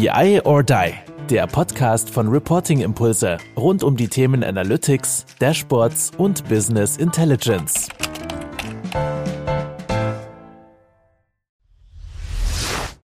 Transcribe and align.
BI 0.00 0.40
or 0.46 0.62
Die, 0.62 0.94
der 1.28 1.46
Podcast 1.46 2.08
von 2.08 2.28
Reporting 2.28 2.80
Impulse 2.80 3.36
rund 3.54 3.82
um 3.84 3.98
die 3.98 4.08
Themen 4.08 4.42
Analytics, 4.42 5.26
Dashboards 5.40 6.12
und 6.16 6.48
Business 6.48 6.96
Intelligence. 6.96 7.90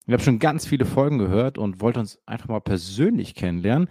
Ich 0.05 0.13
habe 0.13 0.21
schon 0.21 0.37
ganz 0.37 0.67
viele 0.67 0.85
Folgen 0.85 1.17
gehört 1.17 1.57
und 1.57 1.81
wollte 1.81 1.99
uns 1.99 2.19
einfach 2.27 2.49
mal 2.49 2.61
persönlich 2.61 3.33
kennenlernen. 3.33 3.89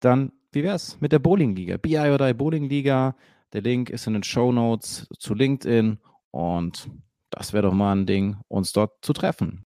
Dann, 0.00 0.32
wie 0.50 0.64
wäre 0.64 0.74
es 0.74 1.00
mit 1.00 1.12
der 1.12 1.20
Bowling-Liga? 1.20 1.76
BI 1.76 1.98
or 1.98 2.18
Die 2.18 2.34
Bowling-Liga. 2.34 3.14
Der 3.52 3.62
Link 3.62 3.90
ist 3.90 4.08
in 4.08 4.14
den 4.14 4.24
Show 4.24 4.50
Notes 4.50 5.06
zu 5.20 5.34
LinkedIn 5.34 6.00
und 6.32 6.90
das 7.30 7.52
wäre 7.52 7.68
doch 7.68 7.74
mal 7.74 7.92
ein 7.92 8.06
Ding, 8.06 8.38
uns 8.48 8.72
dort 8.72 9.04
zu 9.04 9.12
treffen. 9.12 9.66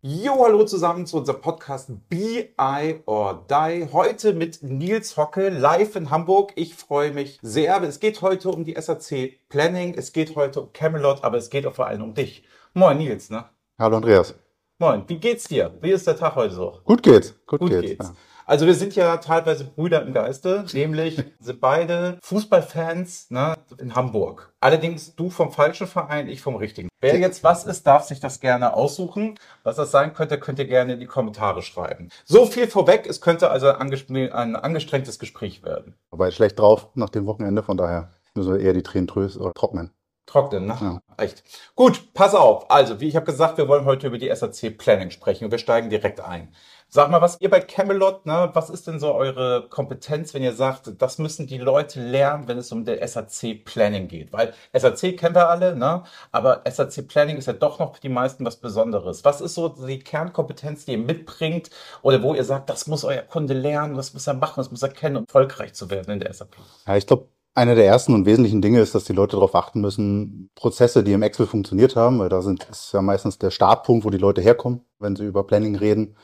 Jo, 0.00 0.44
hallo 0.44 0.64
zusammen 0.64 1.06
zu 1.06 1.16
unserem 1.16 1.40
Podcast 1.40 1.90
BI 2.08 3.02
or 3.04 3.44
Die. 3.50 3.88
Heute 3.92 4.32
mit 4.32 4.62
Nils 4.62 5.16
Hocke 5.16 5.48
live 5.48 5.96
in 5.96 6.10
Hamburg. 6.10 6.52
Ich 6.54 6.76
freue 6.76 7.10
mich 7.12 7.40
sehr. 7.42 7.82
Es 7.82 7.98
geht 7.98 8.22
heute 8.22 8.50
um 8.50 8.62
die 8.62 8.80
SAC 8.80 9.40
Planning, 9.48 9.94
es 9.96 10.12
geht 10.12 10.36
heute 10.36 10.60
um 10.60 10.72
Camelot, 10.72 11.24
aber 11.24 11.36
es 11.38 11.50
geht 11.50 11.66
auch 11.66 11.74
vor 11.74 11.88
allem 11.88 12.02
um 12.02 12.14
dich. 12.14 12.44
Moin 12.74 12.98
Nils, 12.98 13.28
ne? 13.28 13.46
Hallo 13.76 13.96
Andreas. 13.96 14.36
Moin, 14.80 15.02
wie 15.08 15.18
geht's 15.18 15.48
dir? 15.48 15.76
Wie 15.80 15.90
ist 15.90 16.06
der 16.06 16.16
Tag 16.16 16.36
heute 16.36 16.54
so? 16.54 16.78
Gut 16.84 17.02
geht's. 17.02 17.34
Gut, 17.46 17.58
Gut 17.58 17.70
geht's. 17.70 17.82
geht's. 17.82 18.06
Ja. 18.06 18.14
Also 18.46 18.64
wir 18.64 18.74
sind 18.74 18.94
ja 18.94 19.16
teilweise 19.16 19.64
Brüder 19.64 20.02
im 20.02 20.12
Geiste, 20.12 20.66
nämlich 20.72 21.20
sind 21.40 21.60
beide 21.60 22.16
Fußballfans 22.22 23.32
ne, 23.32 23.56
in 23.78 23.96
Hamburg. 23.96 24.54
Allerdings 24.60 25.16
du 25.16 25.30
vom 25.30 25.50
falschen 25.50 25.88
Verein, 25.88 26.28
ich 26.28 26.42
vom 26.42 26.54
richtigen. 26.54 26.88
Wer 27.00 27.18
jetzt 27.18 27.42
was 27.42 27.64
ist, 27.64 27.88
darf 27.88 28.04
sich 28.04 28.20
das 28.20 28.38
gerne 28.38 28.72
aussuchen. 28.72 29.34
Was 29.64 29.74
das 29.74 29.90
sein 29.90 30.14
könnte, 30.14 30.38
könnt 30.38 30.60
ihr 30.60 30.68
gerne 30.68 30.92
in 30.92 31.00
die 31.00 31.06
Kommentare 31.06 31.62
schreiben. 31.62 32.10
So 32.24 32.46
viel 32.46 32.68
vorweg, 32.68 33.04
es 33.08 33.20
könnte 33.20 33.50
also 33.50 33.72
ein 33.72 34.56
angestrengtes 34.56 35.18
Gespräch 35.18 35.64
werden. 35.64 35.96
Aber 36.12 36.30
schlecht 36.30 36.60
drauf 36.60 36.86
nach 36.94 37.10
dem 37.10 37.26
Wochenende, 37.26 37.64
von 37.64 37.76
daher 37.76 38.12
müssen 38.36 38.52
wir 38.52 38.60
eher 38.60 38.74
die 38.74 38.84
Tränen 38.84 39.08
trösten 39.08 39.42
oder 39.42 39.54
trocknen. 39.54 39.90
Trocknen, 40.28 40.66
ne? 40.66 40.76
Ja. 40.80 41.00
Echt. 41.16 41.42
Gut, 41.74 42.12
pass 42.14 42.34
auf. 42.34 42.70
Also, 42.70 43.00
wie 43.00 43.08
ich 43.08 43.16
habe 43.16 43.26
gesagt, 43.26 43.58
wir 43.58 43.66
wollen 43.66 43.86
heute 43.86 44.06
über 44.06 44.18
die 44.18 44.32
SAC 44.32 44.76
Planning 44.76 45.10
sprechen 45.10 45.46
und 45.46 45.50
wir 45.50 45.58
steigen 45.58 45.90
direkt 45.90 46.20
ein. 46.20 46.54
Sag 46.90 47.10
mal, 47.10 47.20
was 47.20 47.38
ihr 47.40 47.50
bei 47.50 47.60
Camelot, 47.60 48.24
ne, 48.24 48.50
was 48.54 48.70
ist 48.70 48.86
denn 48.86 48.98
so 48.98 49.12
eure 49.12 49.68
Kompetenz, 49.68 50.32
wenn 50.32 50.42
ihr 50.42 50.54
sagt, 50.54 50.90
das 51.02 51.18
müssen 51.18 51.46
die 51.46 51.58
Leute 51.58 52.00
lernen, 52.00 52.48
wenn 52.48 52.56
es 52.56 52.72
um 52.72 52.84
der 52.84 53.06
SAC 53.06 53.64
Planning 53.64 54.08
geht? 54.08 54.32
Weil 54.32 54.54
SAC 54.72 55.16
kennen 55.18 55.34
wir 55.34 55.48
alle, 55.50 55.76
ne? 55.76 56.04
Aber 56.32 56.62
SAC 56.66 57.06
Planning 57.08 57.36
ist 57.36 57.46
ja 57.46 57.52
doch 57.52 57.78
noch 57.78 57.96
für 57.96 58.00
die 58.00 58.08
meisten 58.08 58.44
was 58.46 58.56
Besonderes. 58.56 59.24
Was 59.24 59.40
ist 59.40 59.54
so 59.54 59.68
die 59.68 59.98
Kernkompetenz, 59.98 60.86
die 60.86 60.92
ihr 60.92 60.98
mitbringt 60.98 61.68
oder 62.02 62.22
wo 62.22 62.34
ihr 62.34 62.44
sagt, 62.44 62.70
das 62.70 62.86
muss 62.86 63.04
euer 63.04 63.22
Kunde 63.22 63.54
lernen, 63.54 63.94
das 63.94 64.14
muss 64.14 64.26
er 64.26 64.34
machen, 64.34 64.54
das 64.56 64.70
muss 64.70 64.82
er 64.82 64.88
kennen, 64.90 65.16
um 65.16 65.24
erfolgreich 65.24 65.74
zu 65.74 65.90
werden 65.90 66.10
in 66.12 66.20
der 66.20 66.32
SAP? 66.32 66.56
Ja, 66.86 66.96
ich 66.96 67.06
glaube, 67.06 67.28
einer 67.58 67.74
der 67.74 67.86
ersten 67.86 68.14
und 68.14 68.24
wesentlichen 68.24 68.62
Dinge 68.62 68.80
ist, 68.80 68.94
dass 68.94 69.04
die 69.04 69.12
Leute 69.12 69.36
darauf 69.36 69.54
achten 69.54 69.80
müssen, 69.80 70.50
Prozesse, 70.54 71.04
die 71.04 71.12
im 71.12 71.22
Excel 71.22 71.46
funktioniert 71.46 71.96
haben, 71.96 72.18
weil 72.20 72.28
da 72.28 72.40
sind, 72.40 72.66
ist 72.70 72.92
ja 72.92 73.02
meistens 73.02 73.38
der 73.38 73.50
Startpunkt, 73.50 74.04
wo 74.04 74.10
die 74.10 74.18
Leute 74.18 74.40
herkommen, 74.40 74.82
wenn 74.98 75.16
sie 75.16 75.24
über 75.24 75.44
Planning 75.44 75.76
reden, 75.76 76.16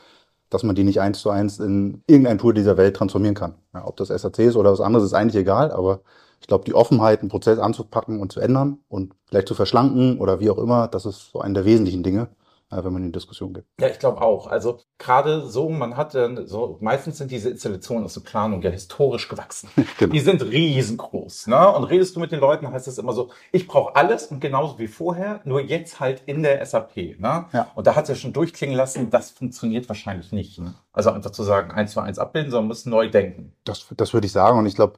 dass 0.49 0.63
man 0.63 0.75
die 0.75 0.83
nicht 0.83 1.01
eins 1.01 1.19
zu 1.19 1.29
eins 1.29 1.59
in 1.59 2.01
irgendein 2.07 2.37
Tool 2.37 2.53
dieser 2.53 2.77
Welt 2.77 2.95
transformieren 2.95 3.35
kann. 3.35 3.55
Ja, 3.73 3.85
ob 3.85 3.97
das 3.97 4.07
SAC 4.07 4.39
ist 4.39 4.55
oder 4.55 4.71
was 4.71 4.81
anderes, 4.81 5.05
ist 5.05 5.13
eigentlich 5.13 5.41
egal, 5.41 5.71
aber 5.71 6.01
ich 6.39 6.47
glaube, 6.47 6.63
die 6.63 6.73
Offenheit, 6.73 7.19
einen 7.19 7.29
Prozess 7.29 7.59
anzupacken 7.59 8.19
und 8.19 8.31
zu 8.31 8.39
ändern 8.39 8.79
und 8.87 9.13
vielleicht 9.25 9.47
zu 9.47 9.55
verschlanken 9.55 10.19
oder 10.19 10.39
wie 10.39 10.49
auch 10.49 10.57
immer, 10.57 10.87
das 10.87 11.05
ist 11.05 11.31
so 11.31 11.41
einer 11.41 11.55
der 11.55 11.65
wesentlichen 11.65 12.03
Dinge, 12.03 12.29
wenn 12.69 12.93
man 12.93 13.03
in 13.03 13.11
Diskussion 13.11 13.53
geht. 13.53 13.65
Ja, 13.79 13.87
ich 13.87 13.99
glaube 13.99 14.21
auch. 14.21 14.47
Also 14.47 14.79
gerade 14.97 15.47
so, 15.47 15.69
man 15.69 15.97
hat 15.97 16.13
so, 16.13 16.77
meistens 16.81 17.17
sind 17.17 17.31
diese 17.31 17.49
Installationen 17.49 18.05
aus 18.05 18.15
der 18.15 18.21
Planung 18.21 18.61
ja 18.61 18.69
historisch 18.69 19.27
gewachsen. 19.27 19.69
genau. 19.97 20.13
Die 20.13 20.19
sind 20.19 20.41
riesengroß. 20.43 21.47
Ne? 21.47 21.69
Und 21.69 21.83
redest 21.85 22.15
du 22.15 22.19
mit 22.19 22.31
den 22.31 22.39
Leuten, 22.39 22.71
heißt 22.71 22.87
es 22.87 22.97
immer 22.97 23.13
so, 23.13 23.29
ich 23.51 23.67
brauche 23.67 23.95
alles 23.95 24.27
und 24.27 24.39
genauso 24.39 24.79
wie 24.79 24.87
vorher, 24.87 25.41
nur 25.45 25.61
jetzt 25.61 25.99
halt 25.99 26.23
in 26.25 26.43
der 26.43 26.65
SAP. 26.65 27.19
Ne? 27.19 27.45
Ja. 27.53 27.71
Und 27.75 27.87
da 27.87 27.95
hat 27.95 28.03
es 28.03 28.09
ja 28.09 28.15
schon 28.15 28.33
durchklingen 28.33 28.75
lassen, 28.75 29.09
das 29.09 29.31
funktioniert 29.31 29.87
wahrscheinlich 29.87 30.31
nicht. 30.31 30.59
Ne? 30.59 30.73
Also 30.91 31.11
einfach 31.11 31.31
zu 31.31 31.43
sagen, 31.43 31.71
eins 31.71 31.91
zu 31.91 31.99
eins 31.99 32.19
abbilden, 32.19 32.51
sondern 32.51 32.67
muss 32.67 32.85
neu 32.85 33.09
denken. 33.09 33.53
Das, 33.63 33.85
das 33.95 34.13
würde 34.13 34.27
ich 34.27 34.33
sagen. 34.33 34.57
Und 34.57 34.65
ich 34.65 34.75
glaube, 34.75 34.97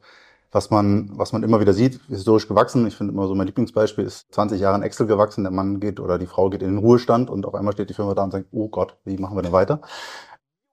was 0.52 0.70
man, 0.70 1.10
was 1.14 1.34
man 1.34 1.44
immer 1.44 1.60
wieder 1.60 1.74
sieht, 1.74 2.00
historisch 2.08 2.48
gewachsen. 2.48 2.88
Ich 2.88 2.96
finde 2.96 3.14
immer 3.14 3.28
so 3.28 3.36
mein 3.36 3.48
Lieblingsbeispiel 3.48 4.06
ist 4.06 4.34
20 4.34 4.62
Jahre 4.62 4.78
in 4.78 4.84
Excel 4.84 5.08
gewachsen. 5.08 5.44
Der 5.44 5.52
Mann 5.52 5.80
geht 5.80 6.00
oder 6.00 6.18
die 6.18 6.28
Frau 6.28 6.50
geht 6.50 6.62
in 6.62 6.70
den 6.70 6.78
Ruhestand 6.78 7.30
und 7.30 7.46
auf 7.46 7.56
einmal 7.56 7.74
steht 7.74 7.90
die 7.90 7.94
Firma 7.94 8.14
da 8.14 8.24
und 8.24 8.32
sagt, 8.32 8.48
oh 8.52 8.70
Gott, 8.70 8.98
wie 9.04 9.18
machen 9.18 9.38
wir 9.38 9.42
denn 9.42 9.52
weiter? 9.52 9.82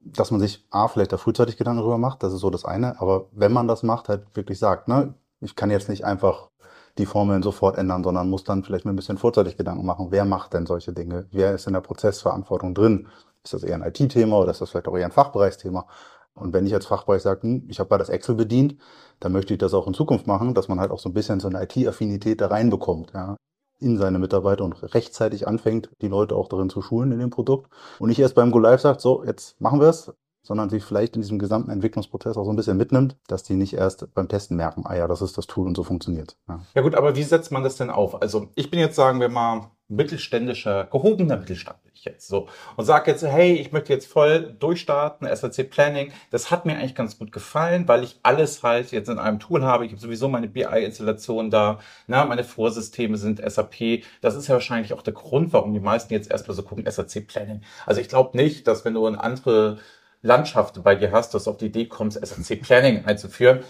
Dass 0.00 0.30
man 0.30 0.40
sich 0.40 0.66
A, 0.70 0.88
vielleicht 0.88 1.12
da 1.12 1.16
frühzeitig 1.16 1.56
Gedanken 1.56 1.78
darüber 1.80 1.98
macht, 1.98 2.22
das 2.22 2.32
ist 2.32 2.40
so 2.40 2.50
das 2.50 2.64
eine. 2.64 3.00
Aber 3.00 3.28
wenn 3.32 3.52
man 3.52 3.68
das 3.68 3.82
macht, 3.82 4.08
halt 4.08 4.26
wirklich 4.34 4.58
sagt, 4.58 4.86
ne, 4.88 5.14
ich 5.40 5.56
kann 5.56 5.70
jetzt 5.70 5.88
nicht 5.88 6.04
einfach 6.04 6.50
die 6.98 7.06
Formeln 7.06 7.42
sofort 7.42 7.76
ändern, 7.76 8.04
sondern 8.04 8.30
muss 8.30 8.44
dann 8.44 8.62
vielleicht 8.62 8.84
mir 8.84 8.92
ein 8.92 8.96
bisschen 8.96 9.18
vorzeitig 9.18 9.56
Gedanken 9.56 9.84
machen. 9.84 10.08
Wer 10.10 10.24
macht 10.24 10.54
denn 10.54 10.66
solche 10.66 10.92
Dinge? 10.92 11.26
Wer 11.32 11.54
ist 11.54 11.66
in 11.66 11.72
der 11.72 11.80
Prozessverantwortung 11.80 12.74
drin? 12.74 13.08
Ist 13.42 13.52
das 13.52 13.64
eher 13.64 13.74
ein 13.74 13.82
IT-Thema 13.82 14.38
oder 14.38 14.52
ist 14.52 14.60
das 14.60 14.70
vielleicht 14.70 14.88
auch 14.88 14.96
eher 14.96 15.06
ein 15.06 15.12
Fachbereichsthema? 15.12 15.86
Und 16.34 16.52
wenn 16.52 16.66
ich 16.66 16.74
als 16.74 16.86
Fachbereich 16.86 17.22
sage, 17.22 17.42
hm, 17.42 17.66
ich 17.68 17.78
habe 17.78 17.88
bei 17.88 17.98
das 17.98 18.08
Excel 18.08 18.34
bedient, 18.34 18.76
dann 19.20 19.32
möchte 19.32 19.54
ich 19.54 19.58
das 19.58 19.74
auch 19.74 19.86
in 19.86 19.94
Zukunft 19.94 20.26
machen, 20.26 20.54
dass 20.54 20.68
man 20.68 20.80
halt 20.80 20.90
auch 20.90 20.98
so 20.98 21.08
ein 21.08 21.14
bisschen 21.14 21.40
so 21.40 21.48
eine 21.48 21.62
IT-Affinität 21.62 22.40
da 22.40 22.48
reinbekommt, 22.48 23.12
ja, 23.14 23.36
in 23.80 23.98
seine 23.98 24.18
Mitarbeiter 24.18 24.64
und 24.64 24.94
rechtzeitig 24.94 25.46
anfängt, 25.46 25.90
die 26.00 26.08
Leute 26.08 26.36
auch 26.36 26.48
darin 26.48 26.70
zu 26.70 26.82
schulen 26.82 27.12
in 27.12 27.18
dem 27.18 27.30
Produkt. 27.30 27.70
Und 27.98 28.08
nicht 28.08 28.18
erst 28.18 28.34
beim 28.34 28.50
Go 28.50 28.58
Live 28.58 28.80
sagt, 28.80 29.00
so, 29.00 29.24
jetzt 29.24 29.60
machen 29.60 29.80
wir 29.80 29.88
es, 29.88 30.12
sondern 30.44 30.70
sich 30.70 30.84
vielleicht 30.84 31.16
in 31.16 31.22
diesem 31.22 31.40
gesamten 31.40 31.70
Entwicklungsprozess 31.70 32.36
auch 32.36 32.44
so 32.44 32.52
ein 32.52 32.56
bisschen 32.56 32.76
mitnimmt, 32.76 33.16
dass 33.26 33.42
die 33.42 33.54
nicht 33.54 33.74
erst 33.74 34.14
beim 34.14 34.28
Testen 34.28 34.56
merken, 34.56 34.84
ah 34.86 34.94
ja, 34.94 35.08
das 35.08 35.22
ist 35.22 35.36
das 35.36 35.48
Tool 35.48 35.66
und 35.66 35.76
so 35.76 35.82
funktioniert. 35.82 36.36
Ja, 36.48 36.60
ja 36.74 36.82
gut, 36.82 36.94
aber 36.94 37.16
wie 37.16 37.22
setzt 37.22 37.50
man 37.50 37.64
das 37.64 37.76
denn 37.76 37.90
auf? 37.90 38.22
Also 38.22 38.48
ich 38.54 38.70
bin 38.70 38.78
jetzt, 38.78 38.94
sagen 38.94 39.18
wir 39.18 39.28
mal, 39.28 39.70
mittelständischer, 39.88 40.84
gehobener 40.84 41.36
Mittelstand 41.36 41.82
bin 41.82 41.92
ich 41.94 42.04
jetzt 42.04 42.26
so 42.26 42.48
und 42.76 42.84
sage 42.84 43.10
jetzt, 43.10 43.22
hey, 43.22 43.54
ich 43.54 43.72
möchte 43.72 43.92
jetzt 43.92 44.06
voll 44.06 44.54
durchstarten, 44.58 45.28
SAC 45.34 45.68
Planning. 45.68 46.12
Das 46.30 46.50
hat 46.50 46.64
mir 46.64 46.76
eigentlich 46.76 46.94
ganz 46.94 47.18
gut 47.18 47.32
gefallen, 47.32 47.86
weil 47.86 48.02
ich 48.02 48.18
alles 48.22 48.62
halt 48.62 48.92
jetzt 48.92 49.08
in 49.08 49.18
einem 49.18 49.38
Tool 49.40 49.62
habe. 49.62 49.84
Ich 49.84 49.92
habe 49.92 50.00
sowieso 50.00 50.28
meine 50.28 50.48
BI-Installation 50.48 51.50
da, 51.50 51.80
na, 52.06 52.24
meine 52.24 52.44
Vorsysteme 52.44 53.18
sind 53.18 53.42
SAP. 53.46 54.04
Das 54.22 54.34
ist 54.34 54.48
ja 54.48 54.54
wahrscheinlich 54.54 54.94
auch 54.94 55.02
der 55.02 55.12
Grund, 55.12 55.52
warum 55.52 55.74
die 55.74 55.80
meisten 55.80 56.12
jetzt 56.14 56.30
erstmal 56.30 56.56
so 56.56 56.62
gucken, 56.62 56.90
SAC 56.90 57.26
Planning. 57.26 57.60
Also 57.84 58.00
ich 58.00 58.08
glaube 58.08 58.36
nicht, 58.36 58.66
dass 58.66 58.84
wenn 58.84 58.94
du 58.94 59.06
eine 59.06 59.22
andere 59.22 59.78
Landschaft 60.24 60.82
bei 60.82 60.94
dir 60.94 61.12
hast, 61.12 61.34
dass 61.34 61.44
du 61.44 61.50
auf 61.50 61.58
die 61.58 61.66
Idee 61.66 61.86
kommst, 61.86 62.18
SAC 62.24 62.60
Planning 62.62 63.04
einzuführen. 63.04 63.60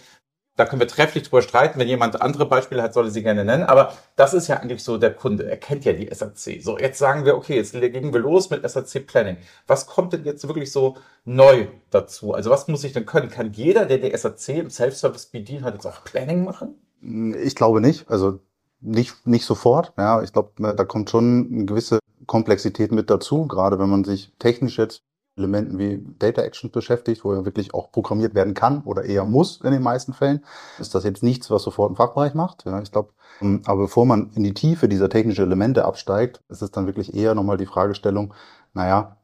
Da 0.56 0.64
können 0.64 0.78
wir 0.78 0.86
trefflich 0.86 1.24
drüber 1.24 1.42
streiten. 1.42 1.80
Wenn 1.80 1.88
jemand 1.88 2.22
andere 2.22 2.46
Beispiele 2.46 2.80
hat, 2.80 2.94
soll 2.94 3.06
er 3.06 3.10
sie 3.10 3.24
gerne 3.24 3.44
nennen. 3.44 3.64
Aber 3.64 3.92
das 4.14 4.34
ist 4.34 4.46
ja 4.46 4.58
eigentlich 4.58 4.84
so 4.84 4.98
der 4.98 5.12
Kunde. 5.12 5.50
Er 5.50 5.56
kennt 5.56 5.84
ja 5.84 5.92
die 5.92 6.08
SAC. 6.14 6.62
So, 6.62 6.78
jetzt 6.78 6.98
sagen 7.00 7.24
wir, 7.24 7.36
okay, 7.36 7.56
jetzt 7.56 7.74
legen 7.74 8.12
wir 8.12 8.20
los 8.20 8.50
mit 8.50 8.68
SAC 8.68 9.04
Planning. 9.04 9.36
Was 9.66 9.88
kommt 9.88 10.12
denn 10.12 10.24
jetzt 10.24 10.46
wirklich 10.46 10.70
so 10.70 10.96
neu 11.24 11.66
dazu? 11.90 12.34
Also 12.34 12.50
was 12.50 12.68
muss 12.68 12.84
ich 12.84 12.92
denn 12.92 13.04
können? 13.04 13.30
Kann 13.30 13.52
jeder, 13.52 13.84
der 13.84 13.98
die 13.98 14.16
SAC 14.16 14.50
im 14.50 14.70
Self-Service 14.70 15.26
bedient 15.26 15.64
hat, 15.64 15.74
jetzt 15.74 15.86
auch 15.86 16.04
Planning 16.04 16.44
machen? 16.44 16.76
Ich 17.42 17.56
glaube 17.56 17.80
nicht. 17.80 18.08
Also 18.08 18.38
nicht, 18.80 19.26
nicht 19.26 19.46
sofort. 19.46 19.92
Ja, 19.98 20.22
ich 20.22 20.32
glaube, 20.32 20.52
da 20.76 20.84
kommt 20.84 21.10
schon 21.10 21.48
eine 21.52 21.64
gewisse 21.64 21.98
Komplexität 22.26 22.92
mit 22.92 23.10
dazu, 23.10 23.48
gerade 23.48 23.80
wenn 23.80 23.90
man 23.90 24.04
sich 24.04 24.32
technisch 24.38 24.78
jetzt 24.78 25.02
Elementen 25.36 25.78
wie 25.78 26.04
Data 26.18 26.42
Actions 26.42 26.72
beschäftigt, 26.72 27.24
wo 27.24 27.32
er 27.32 27.44
wirklich 27.44 27.74
auch 27.74 27.90
programmiert 27.90 28.34
werden 28.34 28.54
kann 28.54 28.82
oder 28.84 29.04
eher 29.04 29.24
muss 29.24 29.60
in 29.62 29.72
den 29.72 29.82
meisten 29.82 30.12
Fällen, 30.12 30.44
ist 30.78 30.94
das 30.94 31.04
jetzt 31.04 31.22
nichts, 31.22 31.50
was 31.50 31.64
sofort 31.64 31.90
ein 31.90 31.96
Fachbereich 31.96 32.34
macht. 32.34 32.64
Ja, 32.64 32.80
ich 32.80 32.92
glaube, 32.92 33.10
ähm, 33.40 33.62
aber 33.66 33.82
bevor 33.82 34.06
man 34.06 34.30
in 34.34 34.44
die 34.44 34.54
Tiefe 34.54 34.88
dieser 34.88 35.08
technischen 35.08 35.44
Elemente 35.44 35.84
absteigt, 35.84 36.40
ist 36.48 36.62
es 36.62 36.70
dann 36.70 36.86
wirklich 36.86 37.14
eher 37.14 37.34
nochmal 37.34 37.56
die 37.56 37.66
Fragestellung, 37.66 38.32
naja, 38.74 39.16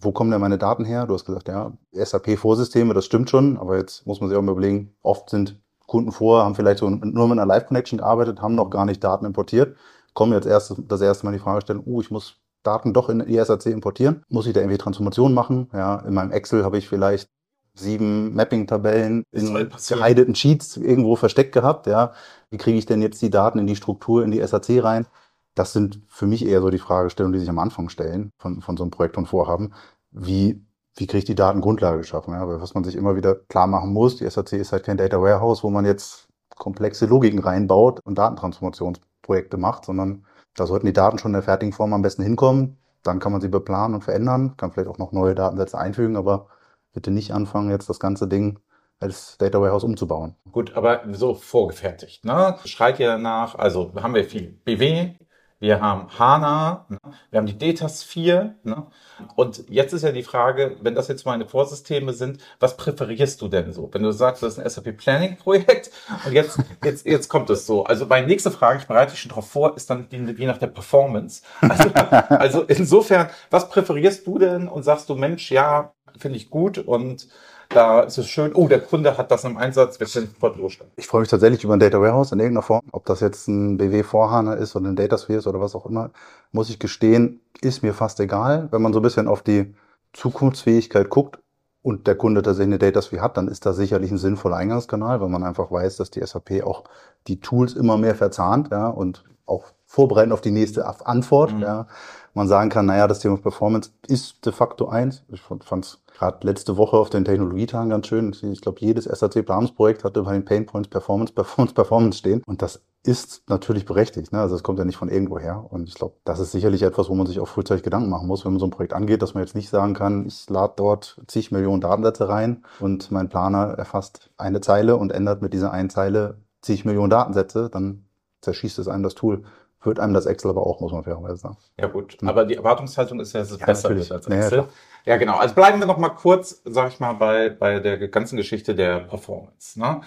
wo 0.00 0.10
kommen 0.10 0.32
denn 0.32 0.40
meine 0.40 0.58
Daten 0.58 0.84
her? 0.84 1.06
Du 1.06 1.14
hast 1.14 1.24
gesagt, 1.24 1.48
ja, 1.48 1.72
SAP-Vorsysteme, 1.92 2.94
das 2.94 3.04
stimmt 3.04 3.30
schon, 3.30 3.56
aber 3.56 3.76
jetzt 3.76 4.06
muss 4.06 4.20
man 4.20 4.28
sich 4.28 4.36
auch 4.36 4.42
mal 4.42 4.52
überlegen, 4.52 4.96
oft 5.02 5.30
sind 5.30 5.60
Kunden 5.86 6.10
vor, 6.10 6.42
haben 6.42 6.56
vielleicht 6.56 6.80
so 6.80 6.90
nur 6.90 7.28
mit 7.28 7.38
einer 7.38 7.46
Live-Connection 7.46 7.98
gearbeitet, 7.98 8.40
haben 8.40 8.56
noch 8.56 8.70
gar 8.70 8.86
nicht 8.86 9.04
Daten 9.04 9.24
importiert, 9.24 9.76
kommen 10.14 10.32
jetzt 10.32 10.46
erst 10.46 10.74
das 10.88 11.00
erste 11.00 11.26
Mal 11.26 11.32
die 11.32 11.38
Fragestellung, 11.38 11.84
uh, 11.86 12.00
ich 12.00 12.10
muss 12.10 12.40
Daten 12.64 12.92
doch 12.92 13.08
in 13.08 13.20
ISAC 13.20 13.66
importieren? 13.66 14.24
Muss 14.28 14.46
ich 14.46 14.52
da 14.52 14.60
irgendwie 14.60 14.78
Transformation 14.78 15.34
machen? 15.34 15.68
Ja, 15.72 16.00
in 16.00 16.14
meinem 16.14 16.32
Excel 16.32 16.64
habe 16.64 16.78
ich 16.78 16.88
vielleicht 16.88 17.28
sieben 17.74 18.34
Mapping-Tabellen 18.34 19.24
in 19.32 19.68
gehideten 19.88 20.34
Sheets 20.34 20.76
irgendwo 20.76 21.16
versteckt 21.16 21.52
gehabt. 21.52 21.86
Ja, 21.86 22.12
wie 22.50 22.56
kriege 22.56 22.78
ich 22.78 22.86
denn 22.86 23.02
jetzt 23.02 23.20
die 23.22 23.30
Daten 23.30 23.58
in 23.58 23.66
die 23.66 23.76
Struktur, 23.76 24.24
in 24.24 24.30
die 24.30 24.44
SAC 24.44 24.82
rein? 24.82 25.06
Das 25.54 25.72
sind 25.72 26.00
für 26.08 26.26
mich 26.26 26.46
eher 26.46 26.60
so 26.60 26.70
die 26.70 26.78
Fragestellungen, 26.78 27.32
die 27.32 27.40
sich 27.40 27.48
am 27.48 27.58
Anfang 27.58 27.88
stellen 27.88 28.30
von, 28.38 28.60
von 28.60 28.76
so 28.76 28.84
einem 28.84 28.90
Projekt 28.90 29.16
und 29.16 29.26
Vorhaben. 29.26 29.72
Wie, 30.10 30.64
wie 30.96 31.06
kriege 31.06 31.18
ich 31.18 31.24
die 31.24 31.34
Datengrundlage 31.34 31.98
geschaffen? 31.98 32.32
Ja, 32.34 32.46
weil 32.48 32.60
was 32.60 32.74
man 32.74 32.84
sich 32.84 32.96
immer 32.96 33.16
wieder 33.16 33.34
klar 33.34 33.66
machen 33.66 33.92
muss, 33.92 34.16
die 34.16 34.28
SAC 34.28 34.52
ist 34.54 34.72
halt 34.72 34.84
kein 34.84 34.96
Data 34.96 35.20
Warehouse, 35.20 35.62
wo 35.62 35.70
man 35.70 35.84
jetzt 35.84 36.28
komplexe 36.56 37.06
Logiken 37.06 37.40
reinbaut 37.40 38.00
und 38.04 38.16
Datentransformationsprojekte 38.18 39.56
macht, 39.56 39.84
sondern 39.84 40.24
da 40.56 40.66
sollten 40.66 40.86
die 40.86 40.92
Daten 40.92 41.18
schon 41.18 41.30
in 41.30 41.34
der 41.34 41.42
fertigen 41.42 41.72
Form 41.72 41.92
am 41.92 42.02
besten 42.02 42.22
hinkommen. 42.22 42.78
dann 43.02 43.18
kann 43.18 43.32
man 43.32 43.42
sie 43.42 43.48
beplanen 43.48 43.94
und 43.94 44.02
verändern, 44.02 44.56
kann 44.56 44.72
vielleicht 44.72 44.88
auch 44.88 44.98
noch 44.98 45.12
neue 45.12 45.34
Datensätze 45.34 45.76
einfügen, 45.76 46.16
aber 46.16 46.46
bitte 46.94 47.10
nicht 47.10 47.32
anfangen, 47.32 47.70
jetzt 47.70 47.90
das 47.90 48.00
ganze 48.00 48.26
Ding 48.26 48.58
als 48.98 49.36
Data 49.38 49.60
Warehouse 49.60 49.84
umzubauen. 49.84 50.36
Gut, 50.50 50.74
aber 50.74 51.02
so 51.12 51.34
vorgefertigt, 51.34 52.24
ne? 52.24 52.56
Schreit 52.64 52.98
ihr 53.00 53.08
danach, 53.08 53.56
also 53.56 53.92
haben 53.96 54.14
wir 54.14 54.24
viel 54.24 54.58
BW, 54.64 55.16
wir 55.64 55.80
haben 55.80 56.08
HANA, 56.18 56.84
ne? 56.90 56.98
wir 57.30 57.38
haben 57.38 57.46
die 57.46 57.56
Datasphere. 57.56 58.54
Ne? 58.64 58.86
Und 59.34 59.64
jetzt 59.70 59.94
ist 59.94 60.02
ja 60.02 60.12
die 60.12 60.22
Frage, 60.22 60.76
wenn 60.82 60.94
das 60.94 61.08
jetzt 61.08 61.24
meine 61.24 61.46
Vorsysteme 61.46 62.12
sind, 62.12 62.38
was 62.60 62.76
präferierst 62.76 63.40
du 63.40 63.48
denn 63.48 63.72
so? 63.72 63.88
Wenn 63.92 64.02
du 64.02 64.12
sagst, 64.12 64.42
das 64.42 64.58
ist 64.58 64.58
ein 64.58 64.68
SAP 64.68 64.96
Planning 64.98 65.36
Projekt 65.38 65.90
und 66.26 66.32
jetzt, 66.32 66.58
jetzt, 66.84 67.06
jetzt 67.06 67.28
kommt 67.28 67.48
es 67.48 67.66
so. 67.66 67.84
Also 67.84 68.04
meine 68.04 68.26
nächste 68.26 68.50
Frage, 68.50 68.80
ich 68.80 68.86
bereite 68.86 69.12
dich 69.12 69.20
schon 69.20 69.30
darauf 69.30 69.48
vor, 69.48 69.74
ist 69.74 69.88
dann 69.88 70.06
die, 70.10 70.18
je 70.18 70.46
nach 70.46 70.58
der 70.58 70.66
Performance. 70.66 71.42
Also, 71.62 71.90
also 71.94 72.62
insofern, 72.64 73.30
was 73.50 73.70
präferierst 73.70 74.26
du 74.26 74.38
denn 74.38 74.68
und 74.68 74.82
sagst 74.82 75.08
du, 75.08 75.14
Mensch, 75.14 75.50
ja, 75.50 75.94
finde 76.18 76.36
ich 76.36 76.50
gut 76.50 76.76
und 76.76 77.26
da 77.68 78.00
ist 78.00 78.18
es 78.18 78.26
schön, 78.26 78.52
oh, 78.54 78.68
der 78.68 78.80
Kunde 78.80 79.16
hat 79.16 79.30
das 79.30 79.44
im 79.44 79.56
Einsatz, 79.56 79.98
wir 80.00 80.06
sind 80.06 80.32
sofort 80.32 80.56
losstellen. 80.56 80.92
Ich 80.96 81.06
freue 81.06 81.20
mich 81.20 81.30
tatsächlich 81.30 81.64
über 81.64 81.74
ein 81.74 81.80
Data 81.80 82.00
Warehouse 82.00 82.32
in 82.32 82.40
irgendeiner 82.40 82.62
Form. 82.62 82.82
Ob 82.92 83.04
das 83.06 83.20
jetzt 83.20 83.48
ein 83.48 83.76
BW 83.76 84.02
Vorhana 84.02 84.54
ist 84.54 84.76
oder 84.76 84.88
ein 84.88 84.96
Datasphere 84.96 85.38
ist 85.38 85.46
oder 85.46 85.60
was 85.60 85.74
auch 85.74 85.86
immer, 85.86 86.10
muss 86.52 86.70
ich 86.70 86.78
gestehen, 86.78 87.40
ist 87.60 87.82
mir 87.82 87.94
fast 87.94 88.20
egal. 88.20 88.68
Wenn 88.70 88.82
man 88.82 88.92
so 88.92 89.00
ein 89.00 89.02
bisschen 89.02 89.28
auf 89.28 89.42
die 89.42 89.74
Zukunftsfähigkeit 90.12 91.10
guckt 91.10 91.38
und 91.82 92.06
der 92.06 92.14
Kunde 92.14 92.42
tatsächlich 92.42 92.74
eine 92.74 92.78
Datasphere 92.78 93.22
hat, 93.22 93.36
dann 93.36 93.48
ist 93.48 93.66
das 93.66 93.76
sicherlich 93.76 94.10
ein 94.10 94.18
sinnvoller 94.18 94.56
Eingangskanal, 94.56 95.20
weil 95.20 95.28
man 95.28 95.42
einfach 95.42 95.70
weiß, 95.70 95.96
dass 95.96 96.10
die 96.10 96.24
SAP 96.24 96.64
auch 96.64 96.84
die 97.26 97.40
Tools 97.40 97.74
immer 97.74 97.96
mehr 97.98 98.14
verzahnt, 98.14 98.70
ja, 98.70 98.88
und 98.88 99.24
auch 99.46 99.64
vorbereiten 99.84 100.32
auf 100.32 100.40
die 100.40 100.50
nächste 100.50 100.86
Antwort, 101.06 101.52
mhm. 101.52 101.62
ja. 101.62 101.86
Man 102.34 102.48
sagen 102.48 102.68
kann, 102.68 102.86
naja, 102.86 103.06
das 103.06 103.20
Thema 103.20 103.36
Performance 103.36 103.90
ist 104.08 104.44
de 104.44 104.52
facto 104.52 104.88
eins. 104.88 105.24
Ich 105.28 105.40
fand 105.40 105.64
es 105.84 106.02
gerade 106.06 106.44
letzte 106.44 106.76
Woche 106.76 106.96
auf 106.96 107.08
den 107.08 107.24
Technologietagen 107.24 107.90
ganz 107.90 108.08
schön. 108.08 108.34
Ich 108.42 108.60
glaube, 108.60 108.80
jedes 108.80 109.04
SAC-Planungsprojekt 109.04 110.02
hatte 110.02 110.22
bei 110.22 110.32
den 110.32 110.44
Painpoints 110.44 110.88
Performance, 110.88 111.32
Performance, 111.32 111.74
Performance 111.74 112.18
stehen. 112.18 112.42
Und 112.44 112.60
das 112.60 112.82
ist 113.04 113.48
natürlich 113.48 113.84
berechtigt. 113.84 114.32
Ne? 114.32 114.40
Also 114.40 114.56
es 114.56 114.64
kommt 114.64 114.80
ja 114.80 114.84
nicht 114.84 114.96
von 114.96 115.08
irgendwo 115.08 115.38
her. 115.38 115.64
Und 115.70 115.88
ich 115.88 115.94
glaube, 115.94 116.16
das 116.24 116.40
ist 116.40 116.50
sicherlich 116.50 116.82
etwas, 116.82 117.08
wo 117.08 117.14
man 117.14 117.26
sich 117.26 117.38
auch 117.38 117.46
frühzeitig 117.46 117.84
Gedanken 117.84 118.08
machen 118.08 118.26
muss, 118.26 118.44
wenn 118.44 118.52
man 118.52 118.60
so 118.60 118.66
ein 118.66 118.70
Projekt 118.70 118.94
angeht, 118.94 119.22
dass 119.22 119.34
man 119.34 119.42
jetzt 119.44 119.54
nicht 119.54 119.68
sagen 119.68 119.94
kann, 119.94 120.26
ich 120.26 120.48
lade 120.50 120.72
dort 120.76 121.22
zig 121.28 121.52
Millionen 121.52 121.82
Datensätze 121.82 122.28
rein 122.28 122.64
und 122.80 123.12
mein 123.12 123.28
Planer 123.28 123.74
erfasst 123.78 124.30
eine 124.38 124.60
Zeile 124.60 124.96
und 124.96 125.12
ändert 125.12 125.42
mit 125.42 125.52
dieser 125.52 125.70
einen 125.70 125.90
Zeile 125.90 126.38
zig 126.62 126.84
Millionen 126.84 127.10
Datensätze, 127.10 127.68
dann 127.70 128.06
zerschießt 128.40 128.78
es 128.78 128.88
einem 128.88 129.02
das 129.02 129.14
Tool 129.14 129.44
wird 129.86 130.00
einem 130.00 130.14
das 130.14 130.26
Excel 130.26 130.50
aber 130.50 130.66
auch, 130.66 130.80
muss 130.80 130.92
man 130.92 131.04
fairerweise 131.04 131.36
sagen. 131.36 131.56
Ja 131.78 131.86
gut, 131.86 132.16
aber 132.24 132.44
die 132.44 132.56
Erwartungshaltung 132.56 133.20
ist 133.20 133.32
ja, 133.32 133.40
dass 133.40 133.50
es 133.50 133.60
ja, 133.60 133.66
besser 133.66 133.90
ist 133.90 134.12
als 134.12 134.26
Excel. 134.26 134.58
Ja, 134.58 134.68
ja, 135.06 135.16
genau. 135.18 135.36
Also 135.36 135.54
bleiben 135.54 135.80
wir 135.80 135.86
noch 135.86 135.98
mal 135.98 136.10
kurz, 136.10 136.62
sag 136.64 136.92
ich 136.92 137.00
mal, 137.00 137.14
bei, 137.14 137.50
bei 137.50 137.78
der 137.80 138.08
ganzen 138.08 138.36
Geschichte 138.36 138.74
der 138.74 139.00
Performance. 139.00 139.78
Ne? 139.78 140.00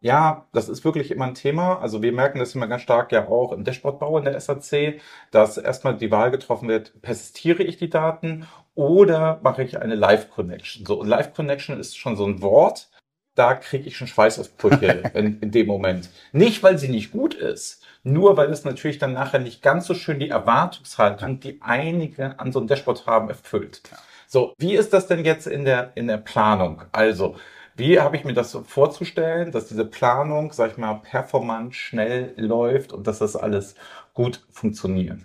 Ja, 0.00 0.48
das 0.52 0.68
ist 0.68 0.84
wirklich 0.84 1.10
immer 1.10 1.26
ein 1.26 1.34
Thema. 1.34 1.78
Also 1.78 2.02
wir 2.02 2.12
merken 2.12 2.38
das 2.38 2.54
immer 2.54 2.66
ganz 2.66 2.82
stark 2.82 3.12
ja 3.12 3.28
auch 3.28 3.52
im 3.52 3.64
Dashboardbau 3.64 4.18
in 4.18 4.24
der 4.24 4.38
SAC, 4.38 5.00
dass 5.30 5.56
erstmal 5.56 5.96
die 5.96 6.10
Wahl 6.10 6.30
getroffen 6.30 6.68
wird, 6.68 7.00
persistiere 7.00 7.62
ich 7.62 7.78
die 7.78 7.88
Daten 7.88 8.46
oder 8.74 9.40
mache 9.42 9.62
ich 9.62 9.80
eine 9.80 9.94
Live-Connection? 9.94 10.84
So, 10.84 11.02
Live-Connection 11.02 11.78
ist 11.78 11.96
schon 11.96 12.16
so 12.16 12.26
ein 12.26 12.42
Wort, 12.42 12.90
da 13.34 13.54
kriege 13.54 13.86
ich 13.88 13.96
schon 13.96 14.06
Schweißausbrüche 14.06 15.10
in, 15.14 15.40
in 15.40 15.50
dem 15.50 15.66
Moment. 15.66 16.10
Nicht, 16.32 16.62
weil 16.62 16.78
sie 16.78 16.88
nicht 16.88 17.12
gut 17.12 17.34
ist, 17.34 17.83
nur 18.04 18.36
weil 18.36 18.50
es 18.50 18.64
natürlich 18.64 18.98
dann 18.98 19.12
nachher 19.14 19.40
nicht 19.40 19.62
ganz 19.62 19.86
so 19.86 19.94
schön 19.94 20.20
die 20.20 20.28
Erwartungshaltung, 20.28 21.40
die 21.40 21.60
einige 21.62 22.38
an 22.38 22.52
so 22.52 22.60
einem 22.60 22.68
Dashboard 22.68 23.06
haben, 23.06 23.28
erfüllt. 23.28 23.82
So, 24.26 24.54
wie 24.58 24.74
ist 24.76 24.92
das 24.92 25.06
denn 25.06 25.24
jetzt 25.24 25.46
in 25.46 25.64
der, 25.64 25.92
in 25.96 26.06
der 26.06 26.18
Planung? 26.18 26.82
Also, 26.92 27.36
wie 27.76 28.00
habe 28.00 28.16
ich 28.16 28.24
mir 28.24 28.34
das 28.34 28.52
vorzustellen, 28.66 29.50
dass 29.52 29.66
diese 29.68 29.84
Planung, 29.84 30.52
sag 30.52 30.72
ich 30.72 30.78
mal, 30.78 30.94
performant 30.94 31.74
schnell 31.74 32.34
läuft 32.36 32.92
und 32.92 33.06
dass 33.06 33.18
das 33.18 33.36
alles 33.36 33.74
gut 34.12 34.46
funktioniert? 34.50 35.20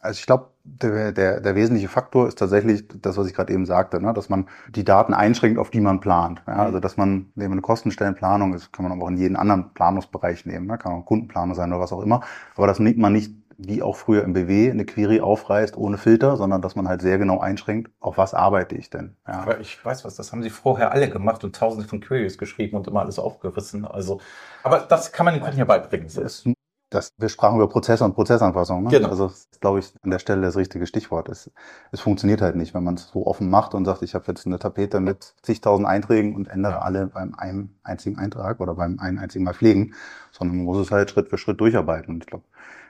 Also 0.00 0.18
ich 0.18 0.26
glaube, 0.26 0.50
der, 0.64 1.12
der, 1.12 1.40
der 1.40 1.54
wesentliche 1.54 1.88
Faktor 1.88 2.28
ist 2.28 2.38
tatsächlich 2.38 2.86
das, 3.00 3.16
was 3.16 3.26
ich 3.26 3.34
gerade 3.34 3.52
eben 3.52 3.66
sagte, 3.66 4.00
ne? 4.00 4.12
dass 4.12 4.28
man 4.28 4.48
die 4.68 4.84
Daten 4.84 5.14
einschränkt, 5.14 5.58
auf 5.58 5.70
die 5.70 5.80
man 5.80 6.00
plant. 6.00 6.42
Ja? 6.46 6.56
Also 6.56 6.80
dass 6.80 6.96
man, 6.96 7.32
man 7.34 7.52
eine 7.52 7.60
Kostenstellenplanung 7.60 8.54
ist, 8.54 8.72
kann 8.72 8.84
man 8.84 8.92
aber 8.92 9.04
auch 9.04 9.10
in 9.10 9.16
jeden 9.16 9.36
anderen 9.36 9.72
Planungsbereich 9.74 10.46
nehmen, 10.46 10.66
ne? 10.66 10.78
kann 10.78 10.92
auch 10.92 11.04
Kundenplaner 11.04 11.54
sein 11.54 11.72
oder 11.72 11.80
was 11.80 11.92
auch 11.92 12.02
immer, 12.02 12.22
aber 12.56 12.66
dass 12.66 12.78
man 12.78 13.12
nicht 13.12 13.32
wie 13.58 13.82
auch 13.82 13.96
früher 13.96 14.22
im 14.22 14.32
BW 14.32 14.70
eine 14.70 14.84
Query 14.84 15.20
aufreißt 15.20 15.76
ohne 15.76 15.98
Filter, 15.98 16.36
sondern 16.36 16.62
dass 16.62 16.76
man 16.76 16.88
halt 16.88 17.02
sehr 17.02 17.18
genau 17.18 17.40
einschränkt, 17.40 17.90
auf 17.98 18.16
was 18.16 18.32
arbeite 18.32 18.76
ich 18.76 18.88
denn. 18.88 19.16
Ja. 19.26 19.40
Aber 19.40 19.58
ich 19.58 19.84
weiß 19.84 20.04
was, 20.04 20.14
das 20.14 20.30
haben 20.30 20.44
sie 20.44 20.50
vorher 20.50 20.92
alle 20.92 21.10
gemacht 21.10 21.42
und 21.42 21.56
tausende 21.56 21.88
von 21.88 22.00
Queries 22.00 22.38
geschrieben 22.38 22.76
und 22.76 22.86
immer 22.86 23.00
alles 23.00 23.18
aufgerissen. 23.18 23.84
Also, 23.84 24.20
aber 24.62 24.78
das 24.78 25.10
kann 25.10 25.24
man 25.24 25.34
den 25.34 25.42
Kunden 25.42 25.58
ja 25.58 25.64
beibringen. 25.64 26.06
Das 26.06 26.16
ist 26.16 26.48
das, 26.90 27.12
wir 27.18 27.28
sprachen 27.28 27.56
über 27.56 27.68
Prozesse 27.68 28.04
und 28.04 28.14
Prozessanpassung. 28.14 28.84
Ne? 28.84 28.90
Genau. 28.90 29.08
Also 29.08 29.26
das 29.28 29.40
ist, 29.40 29.60
glaube 29.60 29.78
ich, 29.78 29.92
an 30.02 30.10
der 30.10 30.18
Stelle 30.18 30.42
das 30.42 30.56
richtige 30.56 30.86
Stichwort. 30.86 31.28
Es, 31.28 31.50
es 31.92 32.00
funktioniert 32.00 32.40
halt 32.40 32.56
nicht, 32.56 32.74
wenn 32.74 32.84
man 32.84 32.94
es 32.94 33.08
so 33.08 33.26
offen 33.26 33.50
macht 33.50 33.74
und 33.74 33.84
sagt, 33.84 34.02
ich 34.02 34.14
habe 34.14 34.24
jetzt 34.28 34.46
eine 34.46 34.58
Tapete 34.58 35.00
mit 35.00 35.34
zigtausend 35.42 35.86
Einträgen 35.86 36.34
und 36.34 36.48
ändere 36.48 36.82
alle 36.82 37.08
beim 37.08 37.34
einem 37.34 37.74
einzigen 37.82 38.18
Eintrag 38.18 38.60
oder 38.60 38.74
beim 38.74 38.98
einen 39.00 39.18
einzigen 39.18 39.44
Mal 39.44 39.54
pflegen, 39.54 39.94
sondern 40.32 40.56
man 40.56 40.66
muss 40.66 40.78
es 40.78 40.90
halt 40.90 41.10
Schritt 41.10 41.28
für 41.28 41.38
Schritt 41.38 41.60
durcharbeiten. 41.60 42.14
Und 42.14 42.24
ich 42.24 42.26
glaube, 42.26 42.44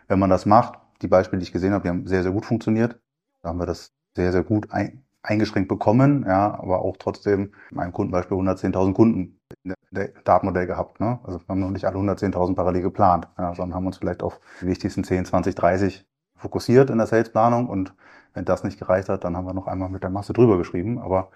wenn 0.07 0.19
man 0.19 0.31
das 0.31 0.47
macht, 0.47 0.79
die 1.03 1.09
Beispiele, 1.09 1.41
die 1.41 1.45
ich 1.45 1.53
gesehen 1.53 1.73
habe, 1.73 1.83
die 1.83 1.89
haben 1.89 2.07
sehr, 2.07 2.23
sehr 2.23 2.33
gut 2.33 2.47
funktioniert. 2.47 2.99
Da 3.43 3.49
haben 3.49 3.59
wir 3.59 3.67
das 3.67 3.93
sehr, 4.15 4.33
sehr 4.33 4.43
gut 4.43 4.71
ein, 4.71 5.03
eingeschränkt 5.23 5.69
bekommen, 5.69 6.25
ja, 6.27 6.59
aber 6.59 6.81
auch 6.81 6.97
trotzdem 6.97 7.53
in 7.71 7.77
meinem 7.77 7.93
Kundenbeispiel 7.93 8.37
110.000 8.37 8.93
Kunden 8.95 9.41
in 9.65 9.75
der 9.91 10.09
Datenmodell 10.25 10.67
gehabt. 10.67 11.01
Ne? 11.01 11.19
Also 11.25 11.41
wir 11.41 11.49
haben 11.49 11.61
noch 11.61 11.71
nicht 11.71 11.85
alle 11.85 11.99
110.000 11.99 12.55
parallel 12.55 12.83
geplant, 12.83 13.29
ja, 13.39 13.55
sondern 13.55 13.75
haben 13.75 13.87
uns 13.87 13.99
vielleicht 13.99 14.23
auf 14.23 14.41
die 14.61 14.67
wichtigsten 14.67 15.05
10, 15.05 15.25
20, 15.25 15.55
30 15.55 16.07
fokussiert 16.37 16.91
in 16.91 16.99
der 16.99 17.07
Salesplanung 17.07 17.69
und 17.69 17.95
wenn 18.35 18.45
das 18.45 18.63
nicht 18.63 18.79
gereicht 18.79 19.09
hat, 19.09 19.25
dann 19.25 19.37
haben 19.37 19.47
wir 19.47 19.55
noch 19.55 19.67
einmal 19.67 19.89
mit 19.89 20.03
der 20.03 20.11
Masse 20.11 20.33
drüber 20.33 20.59
geschrieben, 20.59 20.99
aber 20.99 21.31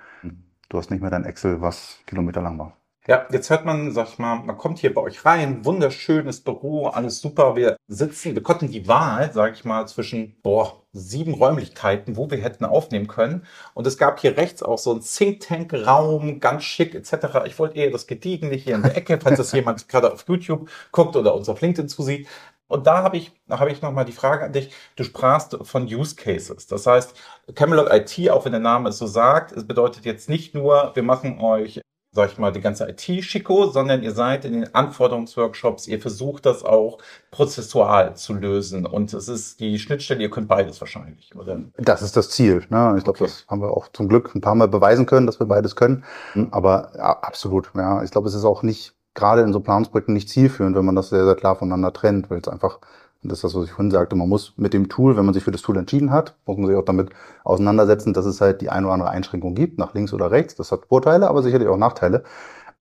du 0.68 0.78
hast 0.78 0.90
nicht 0.90 1.00
mehr 1.00 1.10
dein 1.10 1.24
Excel, 1.24 1.60
was 1.60 1.98
kilometerlang 2.06 2.58
war. 2.58 2.76
Ja, 3.08 3.26
jetzt 3.32 3.50
hört 3.50 3.64
man, 3.64 3.90
sag 3.90 4.10
ich 4.10 4.18
mal, 4.20 4.36
man 4.36 4.56
kommt 4.56 4.78
hier 4.78 4.94
bei 4.94 5.00
euch 5.00 5.24
rein, 5.24 5.64
wunderschönes 5.64 6.40
Büro, 6.40 6.86
alles 6.86 7.20
super. 7.20 7.56
Wir 7.56 7.76
sitzen, 7.88 8.34
wir 8.36 8.44
konnten 8.44 8.70
die 8.70 8.86
Wahl, 8.86 9.32
sag 9.32 9.54
ich 9.54 9.64
mal, 9.64 9.88
zwischen 9.88 10.36
boah, 10.42 10.84
sieben 10.92 11.34
Räumlichkeiten, 11.34 12.16
wo 12.16 12.30
wir 12.30 12.38
hätten 12.38 12.64
aufnehmen 12.64 13.08
können. 13.08 13.44
Und 13.74 13.88
es 13.88 13.98
gab 13.98 14.20
hier 14.20 14.36
rechts 14.36 14.62
auch 14.62 14.78
so 14.78 14.94
ein 14.94 15.00
Think 15.00 15.40
Tank 15.40 15.74
Raum, 15.74 16.38
ganz 16.38 16.62
schick 16.62 16.94
etc. 16.94 17.44
Ich 17.46 17.58
wollte 17.58 17.76
eher 17.76 17.90
das 17.90 18.06
Gediegene 18.06 18.54
hier 18.54 18.76
in 18.76 18.82
der 18.82 18.96
Ecke, 18.96 19.18
falls 19.20 19.38
das 19.38 19.50
jemand 19.52 19.88
gerade 19.88 20.12
auf 20.12 20.24
YouTube 20.28 20.70
guckt 20.92 21.16
oder 21.16 21.34
uns 21.34 21.48
auf 21.48 21.60
LinkedIn 21.60 21.88
zusieht. 21.88 22.28
Und 22.68 22.86
da 22.86 23.02
habe 23.02 23.16
ich, 23.16 23.32
da 23.48 23.58
habe 23.58 23.72
ich 23.72 23.82
nochmal 23.82 24.04
die 24.04 24.12
Frage 24.12 24.44
an 24.44 24.52
dich. 24.52 24.72
Du 24.94 25.02
sprachst 25.02 25.58
von 25.62 25.86
Use 25.86 26.14
Cases. 26.14 26.68
Das 26.68 26.86
heißt, 26.86 27.14
Camelot 27.56 27.92
IT, 27.92 28.30
auch 28.30 28.44
wenn 28.44 28.52
der 28.52 28.60
Name 28.60 28.90
es 28.90 28.98
so 28.98 29.08
sagt, 29.08 29.50
es 29.50 29.66
bedeutet 29.66 30.04
jetzt 30.04 30.28
nicht 30.28 30.54
nur, 30.54 30.92
wir 30.94 31.02
machen 31.02 31.40
euch 31.40 31.80
sag 32.14 32.30
ich 32.30 32.38
mal, 32.38 32.52
die 32.52 32.60
ganze 32.60 32.86
IT-Schicko, 32.88 33.68
sondern 33.68 34.02
ihr 34.02 34.12
seid 34.12 34.44
in 34.44 34.52
den 34.52 34.74
Anforderungsworkshops, 34.74 35.88
ihr 35.88 35.98
versucht 35.98 36.44
das 36.44 36.62
auch 36.62 36.98
prozessual 37.30 38.14
zu 38.16 38.34
lösen 38.34 38.84
und 38.84 39.14
es 39.14 39.28
ist 39.28 39.60
die 39.60 39.78
Schnittstelle, 39.78 40.20
ihr 40.20 40.30
könnt 40.30 40.46
beides 40.46 40.78
wahrscheinlich, 40.80 41.34
oder? 41.34 41.60
Das 41.78 42.02
ist 42.02 42.14
das 42.16 42.28
Ziel. 42.28 42.66
Ne? 42.68 42.94
Ich 42.98 43.04
glaube, 43.04 43.18
okay. 43.18 43.24
das 43.24 43.46
haben 43.48 43.62
wir 43.62 43.70
auch 43.70 43.88
zum 43.88 44.08
Glück 44.08 44.34
ein 44.34 44.42
paar 44.42 44.54
Mal 44.54 44.68
beweisen 44.68 45.06
können, 45.06 45.26
dass 45.26 45.40
wir 45.40 45.46
beides 45.46 45.74
können. 45.74 46.04
Aber 46.50 46.92
ja, 46.96 47.18
absolut, 47.20 47.70
ja. 47.74 48.02
Ich 48.02 48.10
glaube, 48.10 48.28
es 48.28 48.34
ist 48.34 48.44
auch 48.44 48.62
nicht, 48.62 48.94
gerade 49.14 49.40
in 49.40 49.54
so 49.54 49.60
Planungsprojekten 49.60 50.12
nicht 50.12 50.28
zielführend, 50.28 50.76
wenn 50.76 50.84
man 50.84 50.96
das 50.96 51.08
sehr, 51.08 51.24
sehr 51.24 51.34
klar 51.34 51.56
voneinander 51.56 51.94
trennt, 51.94 52.30
weil 52.30 52.40
es 52.40 52.48
einfach 52.48 52.78
und 53.22 53.30
das 53.30 53.38
ist 53.38 53.44
das, 53.44 53.54
was 53.54 53.64
ich 53.64 53.70
vorhin 53.70 53.90
sagte. 53.90 54.16
Man 54.16 54.28
muss 54.28 54.54
mit 54.56 54.74
dem 54.74 54.88
Tool, 54.88 55.16
wenn 55.16 55.24
man 55.24 55.34
sich 55.34 55.44
für 55.44 55.52
das 55.52 55.62
Tool 55.62 55.76
entschieden 55.76 56.10
hat, 56.10 56.36
muss 56.44 56.56
man 56.58 56.66
sich 56.66 56.76
auch 56.76 56.84
damit 56.84 57.10
auseinandersetzen, 57.44 58.12
dass 58.12 58.26
es 58.26 58.40
halt 58.40 58.60
die 58.60 58.70
eine 58.70 58.86
oder 58.86 58.94
andere 58.94 59.10
Einschränkung 59.10 59.54
gibt, 59.54 59.78
nach 59.78 59.94
links 59.94 60.12
oder 60.12 60.30
rechts. 60.30 60.56
Das 60.56 60.72
hat 60.72 60.86
Vorteile, 60.86 61.28
aber 61.28 61.42
sicherlich 61.42 61.68
auch 61.68 61.76
Nachteile. 61.76 62.24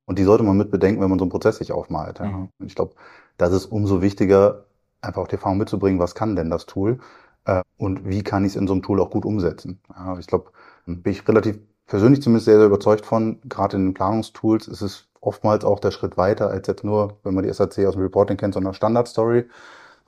Und 0.06 0.18
die 0.18 0.24
sollte 0.24 0.44
man 0.44 0.58
mit 0.58 0.72
bedenken, 0.72 1.02
wenn 1.02 1.10
man 1.10 1.20
so 1.20 1.26
einen 1.26 1.32
Prozess 1.32 1.58
sich 1.58 1.72
aufmalt. 1.72 2.20
Ja. 2.20 2.26
Mhm. 2.26 2.50
Ich 2.66 2.76
glaube, 2.76 2.96
das 3.38 3.54
ist 3.54 3.68
umso 3.68 4.02
wichtiger, 4.02 4.66
einfach 5.02 5.22
auch 5.22 5.28
die 5.28 5.36
Erfahrung 5.36 5.60
mitzubringen, 5.60 6.00
was 6.00 6.16
kann 6.16 6.36
denn 6.36 6.50
das 6.50 6.66
Tool 6.66 7.00
äh, 7.46 7.62
und 7.78 8.08
wie 8.08 8.24
kann 8.24 8.44
ich 8.44 8.54
es 8.54 8.56
in 8.56 8.68
so 8.68 8.74
einem 8.74 8.82
Tool 8.82 9.00
auch 9.00 9.12
gut 9.12 9.26
umsetzen. 9.26 9.80
Ja, 9.96 10.18
ich 10.18 10.28
glaube, 10.28 10.52
bin 10.86 11.12
ich 11.12 11.28
relativ 11.28 11.60
persönlich 11.86 12.22
zumindest 12.22 12.46
sehr, 12.46 12.58
sehr 12.58 12.68
überzeugt 12.68 13.06
von, 13.06 13.40
gerade 13.46 13.78
in 13.78 13.88
den 13.88 13.94
Planungstools 13.94 14.68
ist 14.68 14.82
es 14.82 15.08
oftmals 15.20 15.64
auch 15.64 15.80
der 15.80 15.92
Schritt 15.92 16.18
weiter 16.18 16.50
als 16.50 16.68
jetzt 16.68 16.84
nur, 16.84 17.20
wenn 17.24 17.34
man 17.34 17.44
die 17.44 17.54
SAC 17.54 17.86
aus 17.86 17.94
dem 17.94 18.02
Reporting 18.02 18.38
kennt, 18.38 18.54
sondern 18.54 18.74
Standardstory. 18.74 19.46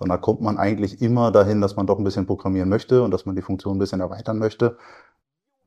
Und 0.04 0.10
da 0.10 0.18
kommt 0.18 0.42
man 0.42 0.58
eigentlich 0.58 1.02
immer 1.02 1.32
dahin, 1.32 1.62
dass 1.62 1.76
man 1.76 1.88
doch 1.88 1.98
ein 1.98 2.04
bisschen 2.04 2.26
programmieren 2.26 2.70
möchte 2.70 3.02
und 3.04 3.12
dass 3.12 3.26
man 3.26 3.36
die 3.36 3.42
Funktion 3.42 3.78
ein 3.78 3.80
bisschen 3.80 4.02
erweitern 4.02 4.38
möchte. 4.38 4.78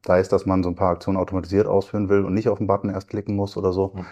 Da 0.02 0.18
ist, 0.18 0.30
dass 0.30 0.46
man 0.46 0.62
so 0.62 0.68
ein 0.68 0.76
paar 0.76 0.90
Aktionen 0.90 1.16
automatisiert 1.16 1.66
ausführen 1.66 2.08
will 2.08 2.24
und 2.24 2.34
nicht 2.34 2.48
auf 2.48 2.58
den 2.58 2.66
Button 2.66 2.90
erst 2.90 3.08
klicken 3.08 3.34
muss 3.34 3.56
oder 3.56 3.72
so. 3.72 3.92
Mhm. 3.94 4.06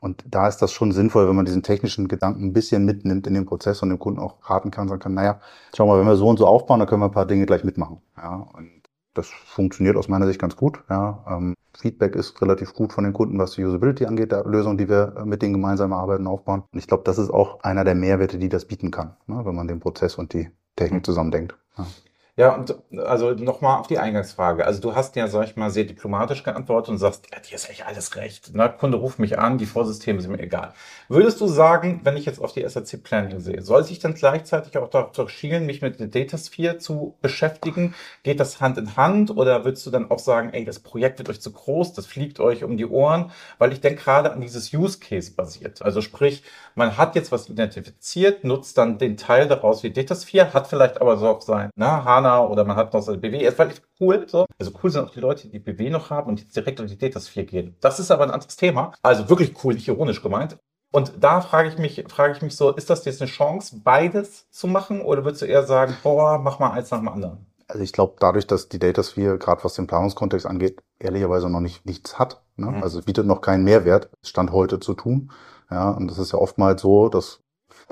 Und 0.00 0.24
da 0.28 0.46
ist 0.46 0.58
das 0.58 0.72
schon 0.72 0.92
sinnvoll, 0.92 1.26
wenn 1.28 1.34
man 1.34 1.46
diesen 1.46 1.62
technischen 1.62 2.06
Gedanken 2.06 2.44
ein 2.44 2.52
bisschen 2.52 2.84
mitnimmt 2.84 3.26
in 3.26 3.34
den 3.34 3.46
Prozess 3.46 3.82
und 3.82 3.88
dem 3.88 3.98
Kunden 3.98 4.20
auch 4.20 4.36
raten 4.48 4.70
kann, 4.70 4.88
sagen 4.88 5.00
kann, 5.00 5.14
naja, 5.14 5.40
schau 5.74 5.86
mal, 5.86 5.98
wenn 5.98 6.06
wir 6.06 6.16
so 6.16 6.28
und 6.28 6.38
so 6.38 6.46
aufbauen, 6.46 6.78
dann 6.78 6.86
können 6.86 7.00
wir 7.00 7.06
ein 7.06 7.12
paar 7.12 7.26
Dinge 7.26 7.46
gleich 7.46 7.64
mitmachen. 7.64 8.02
Ja, 8.16 8.46
und 8.52 8.81
Das 9.14 9.28
funktioniert 9.28 9.96
aus 9.96 10.08
meiner 10.08 10.26
Sicht 10.26 10.40
ganz 10.40 10.56
gut. 10.56 10.82
Ja. 10.88 11.24
Ähm, 11.28 11.54
Feedback 11.76 12.14
ist 12.16 12.40
relativ 12.42 12.74
gut 12.74 12.92
von 12.92 13.04
den 13.04 13.12
Kunden, 13.12 13.38
was 13.38 13.52
die 13.52 13.64
Usability 13.64 14.06
angeht, 14.06 14.32
der 14.32 14.44
Lösung, 14.44 14.76
die 14.76 14.88
wir 14.88 15.14
äh, 15.16 15.24
mit 15.24 15.42
denen 15.42 15.54
gemeinsam 15.54 15.92
arbeiten, 15.92 16.26
aufbauen. 16.26 16.64
Und 16.72 16.78
ich 16.78 16.86
glaube, 16.86 17.04
das 17.04 17.18
ist 17.18 17.30
auch 17.30 17.60
einer 17.62 17.84
der 17.84 17.94
Mehrwerte, 17.94 18.38
die 18.38 18.48
das 18.48 18.66
bieten 18.66 18.90
kann, 18.90 19.16
ne, 19.26 19.44
wenn 19.44 19.54
man 19.54 19.68
den 19.68 19.80
Prozess 19.80 20.16
und 20.16 20.32
die 20.32 20.50
Technik 20.76 21.04
zusammendenkt. 21.04 21.56
Ja. 21.78 21.86
Ja, 22.34 22.54
und 22.54 22.74
also 22.96 23.32
nochmal 23.32 23.78
auf 23.78 23.88
die 23.88 23.98
Eingangsfrage. 23.98 24.64
Also 24.64 24.80
du 24.80 24.94
hast 24.94 25.16
ja, 25.16 25.28
sag 25.28 25.44
ich 25.44 25.56
mal, 25.56 25.68
sehr 25.68 25.84
diplomatisch 25.84 26.42
geantwortet 26.42 26.88
und 26.88 26.96
sagst, 26.96 27.26
ja, 27.30 27.38
dir 27.38 27.54
ist 27.54 27.68
echt 27.68 27.84
alles 27.86 28.16
recht. 28.16 28.54
Ne? 28.54 28.74
Kunde 28.78 28.96
ruft 28.96 29.18
mich 29.18 29.38
an, 29.38 29.58
die 29.58 29.66
Vorsysteme 29.66 30.18
sind 30.22 30.32
mir 30.32 30.40
egal. 30.40 30.72
Würdest 31.10 31.42
du 31.42 31.46
sagen, 31.46 32.00
wenn 32.04 32.16
ich 32.16 32.24
jetzt 32.24 32.40
auf 32.40 32.54
die 32.54 32.66
SAC 32.66 33.02
Planning 33.02 33.38
sehe, 33.40 33.60
soll 33.60 33.84
sich 33.84 33.98
dann 33.98 34.14
gleichzeitig 34.14 34.78
auch 34.78 34.88
darauf 34.88 35.28
schielen, 35.28 35.66
mich 35.66 35.82
mit 35.82 36.00
der 36.00 36.06
Datasphere 36.06 36.78
zu 36.78 37.18
beschäftigen? 37.20 37.94
Geht 38.22 38.40
das 38.40 38.62
Hand 38.62 38.78
in 38.78 38.96
Hand 38.96 39.36
oder 39.36 39.66
würdest 39.66 39.84
du 39.84 39.90
dann 39.90 40.10
auch 40.10 40.18
sagen, 40.18 40.54
ey, 40.54 40.64
das 40.64 40.80
Projekt 40.80 41.18
wird 41.18 41.28
euch 41.28 41.42
zu 41.42 41.52
groß, 41.52 41.92
das 41.92 42.06
fliegt 42.06 42.40
euch 42.40 42.64
um 42.64 42.78
die 42.78 42.86
Ohren? 42.86 43.30
Weil 43.58 43.74
ich 43.74 43.82
denke 43.82 44.02
gerade 44.04 44.32
an 44.32 44.40
dieses 44.40 44.72
Use 44.72 45.00
Case 45.00 45.32
basiert. 45.32 45.82
Also 45.82 46.00
sprich, 46.00 46.42
man 46.76 46.96
hat 46.96 47.14
jetzt 47.14 47.30
was 47.30 47.50
identifiziert, 47.50 48.42
nutzt 48.42 48.78
dann 48.78 48.96
den 48.96 49.18
Teil 49.18 49.48
daraus 49.48 49.82
wie 49.82 49.90
Datasphere, 49.90 50.54
hat 50.54 50.66
vielleicht 50.66 50.98
aber 51.02 51.18
so 51.18 51.28
auch 51.28 51.42
sein, 51.42 51.68
ne, 51.76 52.04
HANA 52.22 52.46
oder 52.46 52.64
man 52.64 52.76
hat 52.76 52.92
noch 52.92 53.02
so 53.02 53.16
BW. 53.16 53.44
Es 53.44 53.54
fand 53.54 53.72
ich 53.72 53.82
cool, 54.00 54.26
so. 54.28 54.46
Also 54.58 54.72
cool 54.82 54.90
sind 54.90 55.04
auch 55.04 55.10
die 55.10 55.20
Leute, 55.20 55.48
die 55.48 55.58
BW 55.58 55.90
noch 55.90 56.10
haben 56.10 56.28
und 56.28 56.40
jetzt 56.40 56.56
direkt 56.56 56.80
auf 56.80 56.86
die 56.86 56.98
Datasphere 56.98 57.44
gehen. 57.44 57.76
Das 57.80 57.98
ist 57.98 58.10
aber 58.10 58.24
ein 58.24 58.30
anderes 58.30 58.56
Thema. 58.56 58.92
Also 59.02 59.28
wirklich 59.28 59.54
cool, 59.64 59.74
nicht 59.74 59.88
ironisch 59.88 60.22
gemeint. 60.22 60.58
Und 60.92 61.12
da 61.20 61.40
frage 61.40 61.68
ich 61.68 61.78
mich, 61.78 62.04
frage 62.08 62.34
ich 62.34 62.42
mich 62.42 62.54
so, 62.54 62.70
ist 62.70 62.90
das 62.90 63.04
jetzt 63.04 63.22
eine 63.22 63.30
Chance, 63.30 63.80
beides 63.82 64.48
zu 64.50 64.66
machen? 64.66 65.00
Oder 65.00 65.24
würdest 65.24 65.42
du 65.42 65.46
eher 65.46 65.64
sagen, 65.64 65.96
boah, 66.02 66.38
mach 66.38 66.58
mal 66.58 66.72
eins 66.72 66.90
nach 66.90 66.98
dem 66.98 67.08
anderen? 67.08 67.46
Also 67.66 67.82
ich 67.82 67.92
glaube, 67.94 68.16
dadurch, 68.18 68.46
dass 68.46 68.68
die 68.68 68.78
Datasphere, 68.78 69.38
gerade 69.38 69.64
was 69.64 69.74
den 69.74 69.86
Planungskontext 69.86 70.46
angeht, 70.46 70.82
ehrlicherweise 70.98 71.48
noch 71.48 71.60
nicht 71.60 71.86
nichts 71.86 72.18
hat. 72.18 72.42
Ne? 72.56 72.66
Mhm. 72.66 72.82
Also 72.82 72.98
es 72.98 73.06
bietet 73.06 73.26
noch 73.26 73.40
keinen 73.40 73.64
Mehrwert, 73.64 74.10
Stand 74.22 74.52
heute 74.52 74.78
zu 74.80 74.92
tun. 74.92 75.30
Ja, 75.70 75.90
und 75.90 76.10
das 76.10 76.18
ist 76.18 76.32
ja 76.32 76.38
oftmals 76.38 76.82
so, 76.82 77.08
dass 77.08 77.40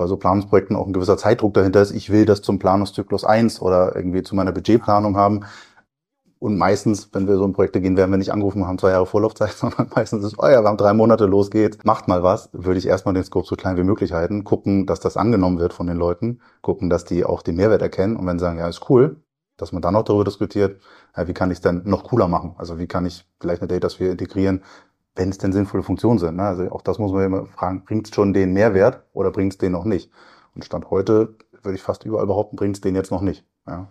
bei 0.00 0.06
so 0.06 0.16
Planungsprojekten 0.16 0.76
auch 0.76 0.86
ein 0.86 0.94
gewisser 0.94 1.18
Zeitdruck 1.18 1.52
dahinter 1.52 1.82
ist. 1.82 1.90
Ich 1.90 2.08
will 2.08 2.24
das 2.24 2.40
zum 2.40 2.58
Planungszyklus 2.58 3.22
eins 3.22 3.60
oder 3.60 3.94
irgendwie 3.94 4.22
zu 4.22 4.34
meiner 4.34 4.50
Budgetplanung 4.50 5.14
haben. 5.14 5.44
Und 6.38 6.56
meistens, 6.56 7.10
wenn 7.12 7.28
wir 7.28 7.36
so 7.36 7.44
in 7.44 7.52
Projekte 7.52 7.82
gehen, 7.82 7.98
werden 7.98 8.10
wir 8.10 8.16
nicht 8.16 8.32
angerufen, 8.32 8.60
wir 8.60 8.66
haben 8.66 8.78
zwei 8.78 8.92
Jahre 8.92 9.04
Vorlaufzeit, 9.04 9.50
sondern 9.56 9.90
meistens 9.94 10.24
ist, 10.24 10.38
oh 10.38 10.46
ja, 10.46 10.62
wir 10.62 10.68
haben 10.68 10.78
drei 10.78 10.94
Monate, 10.94 11.26
los 11.26 11.50
geht's, 11.50 11.76
macht 11.84 12.08
mal 12.08 12.22
was. 12.22 12.48
Würde 12.54 12.78
ich 12.78 12.86
erstmal 12.86 13.12
den 13.12 13.24
Scope 13.24 13.46
so 13.46 13.56
klein 13.56 13.76
wie 13.76 13.84
möglich 13.84 14.14
halten, 14.14 14.42
gucken, 14.42 14.86
dass 14.86 15.00
das 15.00 15.18
angenommen 15.18 15.58
wird 15.58 15.74
von 15.74 15.86
den 15.86 15.98
Leuten, 15.98 16.40
gucken, 16.62 16.88
dass 16.88 17.04
die 17.04 17.26
auch 17.26 17.42
den 17.42 17.56
Mehrwert 17.56 17.82
erkennen 17.82 18.16
und 18.16 18.26
wenn 18.26 18.38
sie 18.38 18.44
sagen, 18.46 18.58
ja, 18.58 18.68
ist 18.68 18.88
cool, 18.88 19.20
dass 19.58 19.72
man 19.72 19.82
dann 19.82 19.94
auch 19.96 20.04
darüber 20.04 20.24
diskutiert, 20.24 20.80
ja, 21.14 21.28
wie 21.28 21.34
kann 21.34 21.50
ich 21.50 21.58
es 21.58 21.62
denn 21.62 21.82
noch 21.84 22.04
cooler 22.04 22.26
machen? 22.26 22.54
Also 22.56 22.78
wie 22.78 22.86
kann 22.86 23.04
ich 23.04 23.26
vielleicht 23.38 23.60
eine 23.60 23.68
Datasphere 23.68 24.12
integrieren, 24.12 24.62
wenn 25.16 25.28
es 25.30 25.38
denn 25.38 25.52
sinnvolle 25.52 25.82
Funktionen 25.82 26.18
sind. 26.18 26.36
Ne? 26.36 26.42
Also 26.42 26.70
auch 26.70 26.82
das 26.82 26.98
muss 26.98 27.12
man 27.12 27.24
immer 27.24 27.46
fragen, 27.46 27.84
bringt 27.84 28.08
es 28.08 28.14
schon 28.14 28.32
den 28.32 28.52
Mehrwert 28.52 29.02
oder 29.12 29.30
bringt 29.30 29.52
es 29.52 29.58
den 29.58 29.72
noch 29.72 29.84
nicht? 29.84 30.10
Und 30.54 30.64
Stand 30.64 30.90
heute 30.90 31.36
würde 31.62 31.76
ich 31.76 31.82
fast 31.82 32.04
überall 32.04 32.26
behaupten, 32.26 32.56
bringt 32.56 32.76
es 32.76 32.80
den 32.80 32.94
jetzt 32.94 33.10
noch 33.10 33.20
nicht. 33.20 33.44
Ja. 33.66 33.88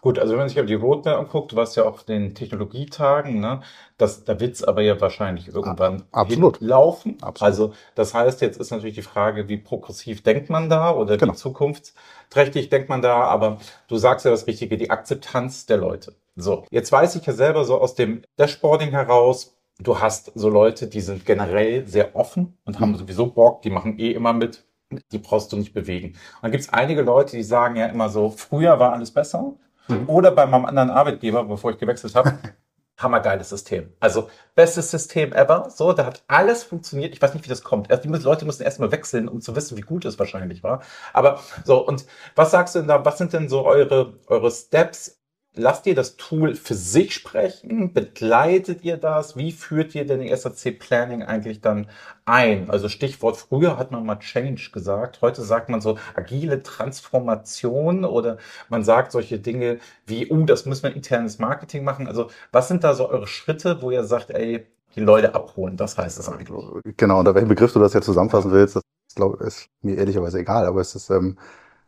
Gut, 0.00 0.18
also 0.18 0.32
wenn 0.32 0.40
man 0.40 0.48
sich 0.48 0.58
aber 0.58 0.66
die 0.66 0.74
Roadmap 0.74 1.16
anguckt, 1.16 1.52
du 1.52 1.56
warst 1.56 1.76
ja 1.76 1.84
auf 1.84 2.02
den 2.02 2.34
Technologietagen, 2.34 3.38
ne, 3.38 3.60
das, 3.98 4.24
da 4.24 4.40
wird's 4.40 4.64
aber 4.64 4.82
ja 4.82 5.00
wahrscheinlich 5.00 5.46
irgendwann 5.54 6.02
Absolut. 6.10 6.60
laufen. 6.60 7.18
Absolut. 7.22 7.42
Also 7.42 7.72
das 7.94 8.12
heißt, 8.12 8.40
jetzt 8.40 8.58
ist 8.58 8.72
natürlich 8.72 8.96
die 8.96 9.02
Frage, 9.02 9.48
wie 9.48 9.58
progressiv 9.58 10.24
denkt 10.24 10.50
man 10.50 10.68
da 10.68 10.90
oder 10.92 11.16
Genau. 11.18 11.34
wie 11.34 11.36
zukunftsträchtig 11.36 12.68
denkt 12.68 12.88
man 12.88 13.00
da, 13.00 13.22
aber 13.22 13.58
du 13.86 13.96
sagst 13.96 14.24
ja 14.24 14.32
das 14.32 14.48
Richtige, 14.48 14.76
die 14.76 14.90
Akzeptanz 14.90 15.66
der 15.66 15.76
Leute. 15.76 16.16
So, 16.34 16.64
jetzt 16.70 16.90
weiß 16.90 17.14
ich 17.14 17.24
ja 17.26 17.32
selber 17.32 17.64
so 17.64 17.80
aus 17.80 17.94
dem 17.94 18.22
Dashboarding 18.38 18.90
heraus, 18.90 19.54
du 19.82 20.00
hast 20.00 20.32
so 20.34 20.48
Leute, 20.48 20.86
die 20.88 21.00
sind 21.00 21.24
generell 21.26 21.86
sehr 21.86 22.14
offen 22.16 22.58
und 22.64 22.80
haben 22.80 22.92
Mhm. 22.92 22.96
sowieso 22.96 23.26
Bock, 23.26 23.62
die 23.62 23.70
machen 23.70 23.98
eh 23.98 24.12
immer 24.12 24.32
mit, 24.32 24.64
die 25.10 25.18
brauchst 25.18 25.52
du 25.52 25.56
nicht 25.56 25.72
bewegen. 25.74 26.08
Und 26.08 26.16
dann 26.42 26.50
gibt's 26.52 26.68
einige 26.68 27.02
Leute, 27.02 27.36
die 27.36 27.42
sagen 27.42 27.76
ja 27.76 27.86
immer 27.86 28.08
so, 28.08 28.30
früher 28.30 28.78
war 28.78 28.92
alles 28.92 29.10
besser. 29.10 29.54
Mhm. 29.88 30.08
Oder 30.08 30.30
bei 30.30 30.46
meinem 30.46 30.64
anderen 30.66 30.90
Arbeitgeber, 30.90 31.44
bevor 31.44 31.70
ich 31.72 31.78
gewechselt 31.78 32.14
habe, 32.14 32.38
hammergeiles 32.98 33.48
System. 33.48 33.92
Also 34.00 34.28
bestes 34.54 34.90
System 34.90 35.32
ever. 35.32 35.70
So, 35.70 35.92
da 35.92 36.06
hat 36.06 36.22
alles 36.28 36.62
funktioniert. 36.62 37.14
Ich 37.14 37.20
weiß 37.22 37.34
nicht, 37.34 37.44
wie 37.44 37.48
das 37.48 37.64
kommt. 37.64 37.90
Erst, 37.90 38.04
die 38.04 38.08
Leute 38.08 38.44
müssen 38.44 38.62
erstmal 38.62 38.92
wechseln, 38.92 39.28
um 39.28 39.40
zu 39.40 39.56
wissen, 39.56 39.76
wie 39.76 39.80
gut 39.82 40.04
es 40.04 40.18
wahrscheinlich 40.18 40.62
war. 40.62 40.82
Aber 41.12 41.40
so, 41.64 41.84
und 41.84 42.06
was 42.36 42.50
sagst 42.52 42.74
du 42.74 42.80
denn 42.80 42.88
da? 42.88 43.04
Was 43.04 43.18
sind 43.18 43.32
denn 43.32 43.48
so 43.48 43.64
eure, 43.64 44.18
eure 44.28 44.50
Steps? 44.50 45.18
Lasst 45.54 45.86
ihr 45.86 45.94
das 45.94 46.16
Tool 46.16 46.54
für 46.54 46.74
sich 46.74 47.12
sprechen? 47.12 47.92
Begleitet 47.92 48.84
ihr 48.84 48.96
das? 48.96 49.36
Wie 49.36 49.52
führt 49.52 49.94
ihr 49.94 50.06
denn 50.06 50.20
die 50.20 50.34
SAC 50.34 50.78
Planning 50.78 51.22
eigentlich 51.22 51.60
dann 51.60 51.88
ein? 52.24 52.70
Also 52.70 52.88
Stichwort, 52.88 53.36
früher 53.36 53.76
hat 53.76 53.90
man 53.90 54.06
mal 54.06 54.18
Change 54.18 54.70
gesagt. 54.72 55.20
Heute 55.20 55.42
sagt 55.42 55.68
man 55.68 55.82
so 55.82 55.98
agile 56.14 56.62
Transformation 56.62 58.06
oder 58.06 58.38
man 58.70 58.82
sagt 58.82 59.12
solche 59.12 59.38
Dinge 59.38 59.78
wie, 60.06 60.30
oh, 60.30 60.44
das 60.46 60.64
müssen 60.64 60.84
wir 60.84 60.96
internes 60.96 61.38
Marketing 61.38 61.84
machen. 61.84 62.06
Also 62.06 62.30
was 62.50 62.68
sind 62.68 62.82
da 62.82 62.94
so 62.94 63.10
eure 63.10 63.26
Schritte, 63.26 63.82
wo 63.82 63.90
ihr 63.90 64.04
sagt, 64.04 64.30
ey, 64.30 64.66
die 64.96 65.00
Leute 65.00 65.34
abholen? 65.34 65.76
Das 65.76 65.98
heißt 65.98 66.18
es 66.18 66.30
eigentlich. 66.30 66.48
Genau, 66.96 67.18
unter 67.18 67.34
welchem 67.34 67.48
Begriff 67.48 67.74
du 67.74 67.78
das 67.78 67.92
jetzt 67.92 68.06
zusammenfassen 68.06 68.52
willst, 68.52 68.76
das 68.76 68.82
ist, 69.06 69.16
glaub, 69.16 69.38
ist 69.42 69.66
mir 69.82 69.98
ehrlicherweise 69.98 70.38
egal. 70.38 70.64
Aber 70.64 70.80
es 70.80 70.94
ist 70.94 71.10
ähm, 71.10 71.36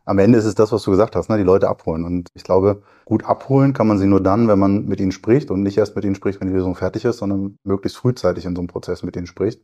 am 0.05 0.19
Ende 0.19 0.37
ist 0.37 0.45
es 0.45 0.55
das, 0.55 0.71
was 0.71 0.83
du 0.83 0.91
gesagt 0.91 1.15
hast, 1.15 1.29
ne? 1.29 1.37
die 1.37 1.43
Leute 1.43 1.67
abholen. 1.67 2.05
Und 2.05 2.29
ich 2.35 2.43
glaube, 2.43 2.83
gut 3.05 3.25
abholen 3.25 3.73
kann 3.73 3.87
man 3.87 3.97
sie 3.97 4.05
nur 4.05 4.21
dann, 4.21 4.47
wenn 4.47 4.59
man 4.59 4.85
mit 4.85 4.99
ihnen 4.99 5.11
spricht 5.11 5.49
und 5.49 5.63
nicht 5.63 5.77
erst 5.77 5.95
mit 5.95 6.05
ihnen 6.05 6.15
spricht, 6.15 6.39
wenn 6.39 6.47
die 6.47 6.53
Lösung 6.53 6.75
fertig 6.75 7.05
ist, 7.05 7.17
sondern 7.17 7.57
möglichst 7.63 7.97
frühzeitig 7.97 8.45
in 8.45 8.55
so 8.55 8.61
einem 8.61 8.67
Prozess 8.67 9.03
mit 9.03 9.15
ihnen 9.15 9.27
spricht. 9.27 9.61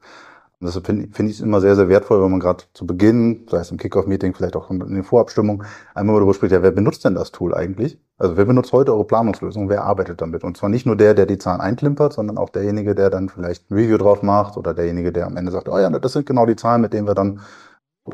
Und 0.59 0.67
deshalb 0.67 0.85
finde 0.85 1.07
find 1.11 1.29
ich 1.29 1.37
es 1.37 1.41
immer 1.41 1.59
sehr, 1.59 1.75
sehr 1.75 1.89
wertvoll, 1.89 2.21
wenn 2.21 2.29
man 2.29 2.39
gerade 2.39 2.63
zu 2.73 2.85
Beginn, 2.85 3.47
sei 3.49 3.59
es 3.59 3.71
im 3.71 3.77
Kickoff-Meeting, 3.77 4.35
vielleicht 4.35 4.55
auch 4.55 4.69
in 4.69 4.79
den 4.79 5.03
Vorabstimmungen, 5.03 5.65
einmal 5.95 6.15
darüber 6.15 6.35
spricht, 6.35 6.51
ja, 6.51 6.61
wer 6.61 6.69
benutzt 6.69 7.03
denn 7.03 7.15
das 7.15 7.31
Tool 7.31 7.55
eigentlich? 7.55 7.99
Also 8.19 8.37
wer 8.37 8.45
benutzt 8.45 8.71
heute 8.71 8.93
eure 8.93 9.05
Planungslösung? 9.05 9.69
Wer 9.69 9.83
arbeitet 9.83 10.21
damit? 10.21 10.43
Und 10.43 10.57
zwar 10.57 10.69
nicht 10.69 10.85
nur 10.85 10.95
der, 10.95 11.15
der 11.15 11.25
die 11.25 11.39
Zahlen 11.39 11.61
einklimpert, 11.61 12.13
sondern 12.13 12.37
auch 12.37 12.49
derjenige, 12.49 12.93
der 12.93 13.09
dann 13.09 13.29
vielleicht 13.29 13.71
ein 13.71 13.73
Review 13.73 13.97
drauf 13.97 14.21
macht 14.21 14.55
oder 14.55 14.75
derjenige, 14.75 15.11
der 15.11 15.25
am 15.25 15.35
Ende 15.35 15.51
sagt, 15.51 15.67
oh 15.67 15.79
ja, 15.79 15.89
das 15.89 16.13
sind 16.13 16.27
genau 16.27 16.45
die 16.45 16.55
Zahlen, 16.55 16.81
mit 16.81 16.93
denen 16.93 17.07
wir 17.07 17.15
dann 17.15 17.41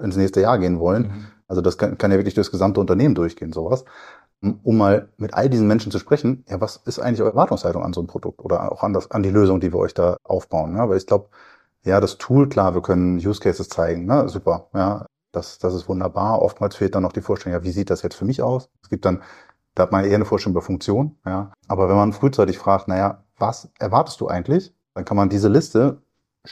ins 0.01 0.15
nächste 0.15 0.39
Jahr 0.39 0.57
gehen 0.57 0.79
wollen. 0.79 1.03
Mhm. 1.03 1.25
Also 1.47 1.61
das 1.61 1.77
kann, 1.77 1.97
kann 1.97 2.11
ja 2.11 2.17
wirklich 2.17 2.35
durchs 2.35 2.51
gesamte 2.51 2.79
Unternehmen 2.79 3.15
durchgehen, 3.15 3.53
sowas. 3.53 3.85
Um 4.41 4.77
mal 4.77 5.09
mit 5.17 5.33
all 5.33 5.49
diesen 5.49 5.67
Menschen 5.67 5.91
zu 5.91 5.97
sprechen, 5.97 6.45
ja, 6.47 6.61
was 6.61 6.77
ist 6.85 6.99
eigentlich 6.99 7.21
eure 7.21 7.31
Erwartungshaltung 7.31 7.83
an 7.83 7.93
so 7.93 8.01
ein 8.01 8.07
Produkt 8.07 8.43
oder 8.43 8.71
auch 8.71 8.83
an, 8.83 8.93
das, 8.93 9.09
an 9.09 9.23
die 9.23 9.31
Lösung, 9.31 9.59
die 9.59 9.73
wir 9.73 9.79
euch 9.79 9.95
da 9.95 10.17
aufbauen? 10.23 10.73
Ne? 10.73 10.87
Weil 10.87 10.97
ich 10.97 11.07
glaube, 11.07 11.29
ja, 11.83 11.99
das 11.99 12.17
Tool, 12.17 12.47
klar, 12.47 12.75
wir 12.75 12.81
können 12.81 13.17
Use 13.17 13.39
Cases 13.39 13.67
zeigen, 13.67 14.05
ne? 14.05 14.29
super, 14.29 14.67
ja, 14.75 15.07
das, 15.31 15.57
das 15.57 15.73
ist 15.73 15.89
wunderbar. 15.89 16.41
Oftmals 16.41 16.75
fehlt 16.75 16.93
dann 16.93 17.03
noch 17.03 17.13
die 17.13 17.21
Vorstellung, 17.21 17.57
ja, 17.59 17.63
wie 17.63 17.71
sieht 17.71 17.89
das 17.89 18.03
jetzt 18.03 18.15
für 18.15 18.25
mich 18.25 18.41
aus? 18.43 18.69
Es 18.83 18.89
gibt 18.89 19.05
dann, 19.05 19.23
da 19.73 19.83
hat 19.83 19.91
man 19.91 20.05
eher 20.05 20.15
eine 20.15 20.25
Vorstellung 20.25 20.53
über 20.53 20.61
Funktion, 20.61 21.17
ja. 21.25 21.51
Aber 21.67 21.89
wenn 21.89 21.95
man 21.95 22.13
frühzeitig 22.13 22.59
fragt, 22.59 22.87
naja, 22.87 23.23
was 23.37 23.69
erwartest 23.79 24.21
du 24.21 24.27
eigentlich? 24.27 24.73
Dann 24.93 25.05
kann 25.05 25.17
man 25.17 25.29
diese 25.29 25.49
Liste 25.49 26.01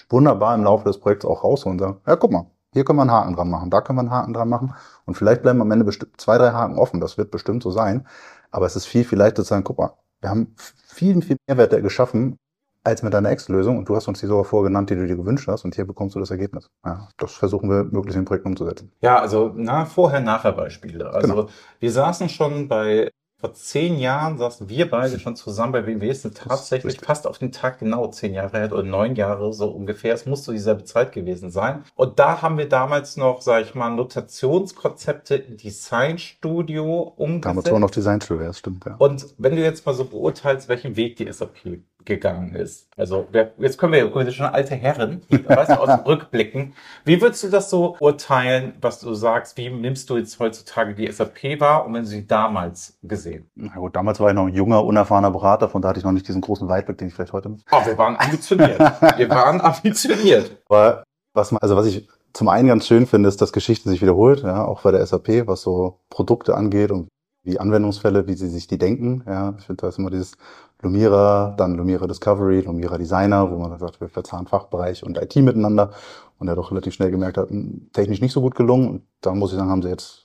wunderbar 0.09 0.55
im 0.55 0.63
Laufe 0.63 0.85
des 0.85 0.99
Projekts 0.99 1.25
auch 1.25 1.43
rausholen 1.43 1.79
und 1.79 1.85
sagen, 1.85 2.01
ja, 2.05 2.15
guck 2.15 2.31
mal, 2.31 2.45
hier 2.75 2.83
können 2.83 2.97
wir 2.99 3.03
einen 3.03 3.11
Haken 3.11 3.35
dran 3.35 3.49
machen, 3.49 3.69
da 3.69 3.79
können 3.79 3.95
wir 3.97 4.01
einen 4.01 4.11
Haken 4.11 4.33
dran 4.33 4.49
machen 4.49 4.73
und 5.05 5.15
vielleicht 5.15 5.41
bleiben 5.43 5.61
am 5.61 5.71
Ende 5.71 5.85
bestimmt 5.85 6.19
zwei, 6.19 6.37
drei 6.37 6.51
Haken 6.51 6.77
offen. 6.77 6.99
Das 6.99 7.17
wird 7.17 7.31
bestimmt 7.31 7.63
so 7.63 7.71
sein. 7.71 8.05
Aber 8.51 8.65
es 8.65 8.75
ist 8.75 8.85
viel, 8.85 9.05
viel 9.05 9.17
leichter 9.17 9.43
zu 9.43 9.49
sagen, 9.49 9.63
guck 9.63 9.77
mal, 9.77 9.93
wir 10.19 10.29
haben 10.29 10.53
viel, 10.87 11.21
viel 11.21 11.37
Mehrwerte 11.47 11.81
geschaffen 11.81 12.37
als 12.83 13.01
mit 13.01 13.13
deiner 13.13 13.29
Excel-Lösung 13.29 13.77
und 13.77 13.87
du 13.87 13.95
hast 13.95 14.09
uns 14.09 14.19
die 14.19 14.25
sogar 14.27 14.43
vorgenannt, 14.43 14.89
die 14.89 14.95
du 14.95 15.07
dir 15.07 15.15
gewünscht 15.15 15.47
hast 15.47 15.63
und 15.63 15.73
hier 15.73 15.85
bekommst 15.87 16.15
du 16.15 16.19
das 16.19 16.31
Ergebnis. 16.31 16.69
Ja, 16.85 17.07
das 17.17 17.31
versuchen 17.31 17.69
wir 17.69 17.85
möglichst 17.85 18.17
in 18.17 18.25
Projekten 18.25 18.49
umzusetzen. 18.49 18.91
Ja, 19.01 19.19
also 19.19 19.53
na, 19.55 19.85
Vorher-Nachher-Beispiele. 19.85 21.09
Also 21.13 21.33
Genau. 21.33 21.49
wir 21.79 21.91
saßen 21.91 22.27
schon 22.27 22.67
bei, 22.67 23.09
vor 23.45 23.53
zehn 23.53 23.99
Jahren 23.99 24.39
saßen 24.39 24.69
wir 24.69 24.89
beide 24.89 25.19
schon 25.19 25.35
zusammen 25.35 25.71
bei 25.71 25.85
WW, 25.85 26.09
es 26.09 26.23
sind 26.23 26.35
tatsächlich 26.35 26.99
fast 26.99 27.27
auf 27.27 27.37
den 27.37 27.51
Tag 27.51 27.77
genau 27.77 28.07
zehn 28.07 28.33
Jahre 28.33 28.57
her 28.57 28.71
oder 28.73 28.81
neun 28.81 29.15
Jahre 29.15 29.53
so 29.53 29.67
ungefähr. 29.67 30.15
Es 30.15 30.25
muss 30.25 30.43
so 30.43 30.51
dieselbe 30.51 30.83
Zeit 30.83 31.11
gewesen 31.11 31.51
sein. 31.51 31.83
Und 31.93 32.17
da 32.17 32.41
haben 32.41 32.57
wir 32.57 32.67
damals 32.67 33.17
noch, 33.17 33.41
sage 33.41 33.65
ich 33.65 33.75
mal, 33.75 33.91
Notationskonzepte 33.91 35.35
im 35.35 35.57
Designstudio 35.57 37.13
umgesetzt. 37.17 37.45
Damals 37.45 37.71
war 37.71 37.79
noch 37.79 37.91
Designstudio, 37.91 38.47
das 38.47 38.57
stimmt, 38.57 38.83
ja. 38.83 38.95
Und 38.97 39.27
wenn 39.37 39.55
du 39.55 39.61
jetzt 39.61 39.85
mal 39.85 39.93
so 39.93 40.05
beurteilst, 40.05 40.67
welchen 40.67 40.95
Weg 40.95 41.17
die 41.17 41.31
SAP 41.31 41.83
gegangen 42.05 42.55
ist, 42.55 42.87
also 42.97 43.27
wir, 43.31 43.53
jetzt 43.57 43.77
können 43.77 43.93
wir, 43.93 44.13
wir 44.13 44.31
schon 44.31 44.45
alte 44.45 44.75
Herren, 44.75 45.21
weißt 45.29 45.71
du, 45.71 45.79
aus 45.79 45.87
dem 45.87 46.05
Rückblicken. 46.05 46.73
Wie 47.03 47.21
würdest 47.21 47.43
du 47.43 47.49
das 47.49 47.69
so 47.69 47.97
urteilen, 47.99 48.73
was 48.81 48.99
du 48.99 49.13
sagst? 49.13 49.57
Wie 49.57 49.69
nimmst 49.69 50.09
du 50.09 50.17
jetzt 50.17 50.39
heutzutage 50.39 50.95
die 50.95 51.11
SAP 51.11 51.59
wahr 51.59 51.85
und 51.85 51.93
wenn 51.93 52.03
du 52.03 52.07
sie 52.07 52.25
damals 52.25 52.97
gesehen? 53.03 53.49
Na 53.55 53.75
gut, 53.75 53.95
damals 53.95 54.19
war 54.19 54.29
ich 54.29 54.35
noch 54.35 54.47
ein 54.47 54.53
junger, 54.53 54.83
unerfahrener 54.85 55.31
Berater, 55.31 55.69
von 55.69 55.81
da 55.81 55.89
hatte 55.89 55.99
ich 55.99 56.05
noch 56.05 56.11
nicht 56.11 56.27
diesen 56.27 56.41
großen 56.41 56.67
Weitblick, 56.69 56.97
den 56.97 57.07
ich 57.09 57.13
vielleicht 57.13 57.33
heute 57.33 57.55
Oh, 57.71 57.85
wir 57.85 57.97
waren 57.97 58.15
ambitioniert. 58.17 58.79
wir 58.79 59.29
waren 59.29 59.61
ambitioniert. 59.61 60.57
Aber 60.69 61.03
was 61.33 61.51
man, 61.51 61.59
also 61.61 61.75
was 61.75 61.85
ich 61.87 62.07
zum 62.33 62.49
einen 62.49 62.67
ganz 62.67 62.85
schön 62.85 63.07
finde, 63.07 63.29
ist, 63.29 63.41
dass 63.41 63.53
Geschichte 63.53 63.89
sich 63.89 64.01
wiederholt, 64.01 64.43
ja, 64.43 64.65
auch 64.65 64.81
bei 64.81 64.91
der 64.91 65.05
SAP, 65.05 65.47
was 65.47 65.61
so 65.61 66.01
Produkte 66.09 66.55
angeht 66.55 66.91
und 66.91 67.07
die 67.45 67.59
Anwendungsfälle, 67.59 68.27
wie 68.27 68.33
sie 68.33 68.49
sich 68.49 68.67
die 68.67 68.77
denken. 68.77 69.23
Ja, 69.27 69.53
ich 69.57 69.65
finde, 69.65 69.81
da 69.81 69.87
ist 69.89 69.99
immer 69.99 70.09
dieses 70.09 70.33
Lumira, 70.81 71.53
dann 71.57 71.75
Lumira 71.75 72.07
Discovery, 72.07 72.61
Lumira 72.61 72.97
Designer, 72.97 73.49
wo 73.51 73.57
man 73.57 73.69
dann 73.69 73.79
sagt, 73.79 74.01
wir 74.01 74.09
verzahnen 74.09 74.47
Fachbereich 74.47 75.03
und 75.03 75.17
IT 75.17 75.35
miteinander. 75.37 75.91
Und 76.37 76.47
er 76.47 76.55
doch 76.55 76.71
relativ 76.71 76.93
schnell 76.93 77.11
gemerkt 77.11 77.37
hat, 77.37 77.49
technisch 77.93 78.19
nicht 78.21 78.33
so 78.33 78.41
gut 78.41 78.55
gelungen. 78.55 78.89
Und 78.89 79.03
da 79.21 79.33
muss 79.33 79.51
ich 79.51 79.57
sagen, 79.57 79.69
haben 79.69 79.81
sie 79.81 79.89
jetzt 79.89 80.24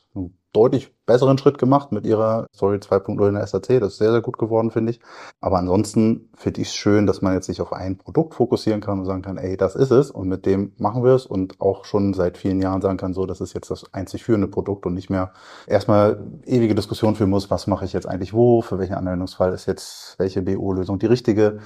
deutlich 0.52 0.92
besseren 1.06 1.38
Schritt 1.38 1.58
gemacht 1.58 1.92
mit 1.92 2.06
ihrer 2.06 2.46
Story 2.54 2.76
2.0 2.76 3.28
in 3.28 3.34
der 3.34 3.46
SAC. 3.46 3.80
Das 3.80 3.92
ist 3.92 3.98
sehr, 3.98 4.10
sehr 4.10 4.20
gut 4.20 4.38
geworden, 4.38 4.70
finde 4.70 4.92
ich. 4.92 5.00
Aber 5.40 5.58
ansonsten 5.58 6.30
finde 6.36 6.60
ich 6.60 6.68
es 6.68 6.74
schön, 6.74 7.06
dass 7.06 7.22
man 7.22 7.34
jetzt 7.34 7.46
sich 7.46 7.60
auf 7.60 7.72
ein 7.72 7.98
Produkt 7.98 8.34
fokussieren 8.34 8.80
kann 8.80 8.98
und 8.98 9.04
sagen 9.04 9.22
kann, 9.22 9.36
ey, 9.36 9.56
das 9.56 9.74
ist 9.74 9.90
es 9.90 10.10
und 10.10 10.28
mit 10.28 10.46
dem 10.46 10.72
machen 10.78 11.04
wir 11.04 11.14
es 11.14 11.26
und 11.26 11.60
auch 11.60 11.84
schon 11.84 12.14
seit 12.14 12.38
vielen 12.38 12.60
Jahren 12.60 12.80
sagen 12.80 12.96
kann, 12.96 13.14
so, 13.14 13.26
das 13.26 13.40
ist 13.40 13.54
jetzt 13.54 13.70
das 13.70 13.92
einzig 13.92 14.24
führende 14.24 14.48
Produkt 14.48 14.86
und 14.86 14.94
nicht 14.94 15.10
mehr 15.10 15.32
erstmal 15.66 16.22
ewige 16.44 16.74
Diskussion 16.74 17.14
führen 17.14 17.30
muss, 17.30 17.50
was 17.50 17.66
mache 17.66 17.84
ich 17.84 17.92
jetzt 17.92 18.06
eigentlich 18.06 18.32
wo, 18.32 18.62
für 18.62 18.78
welchen 18.78 18.94
Anwendungsfall 18.94 19.52
ist 19.52 19.66
jetzt 19.66 20.18
welche 20.18 20.42
BO-Lösung 20.42 20.98
die 20.98 21.06
richtige 21.06 21.58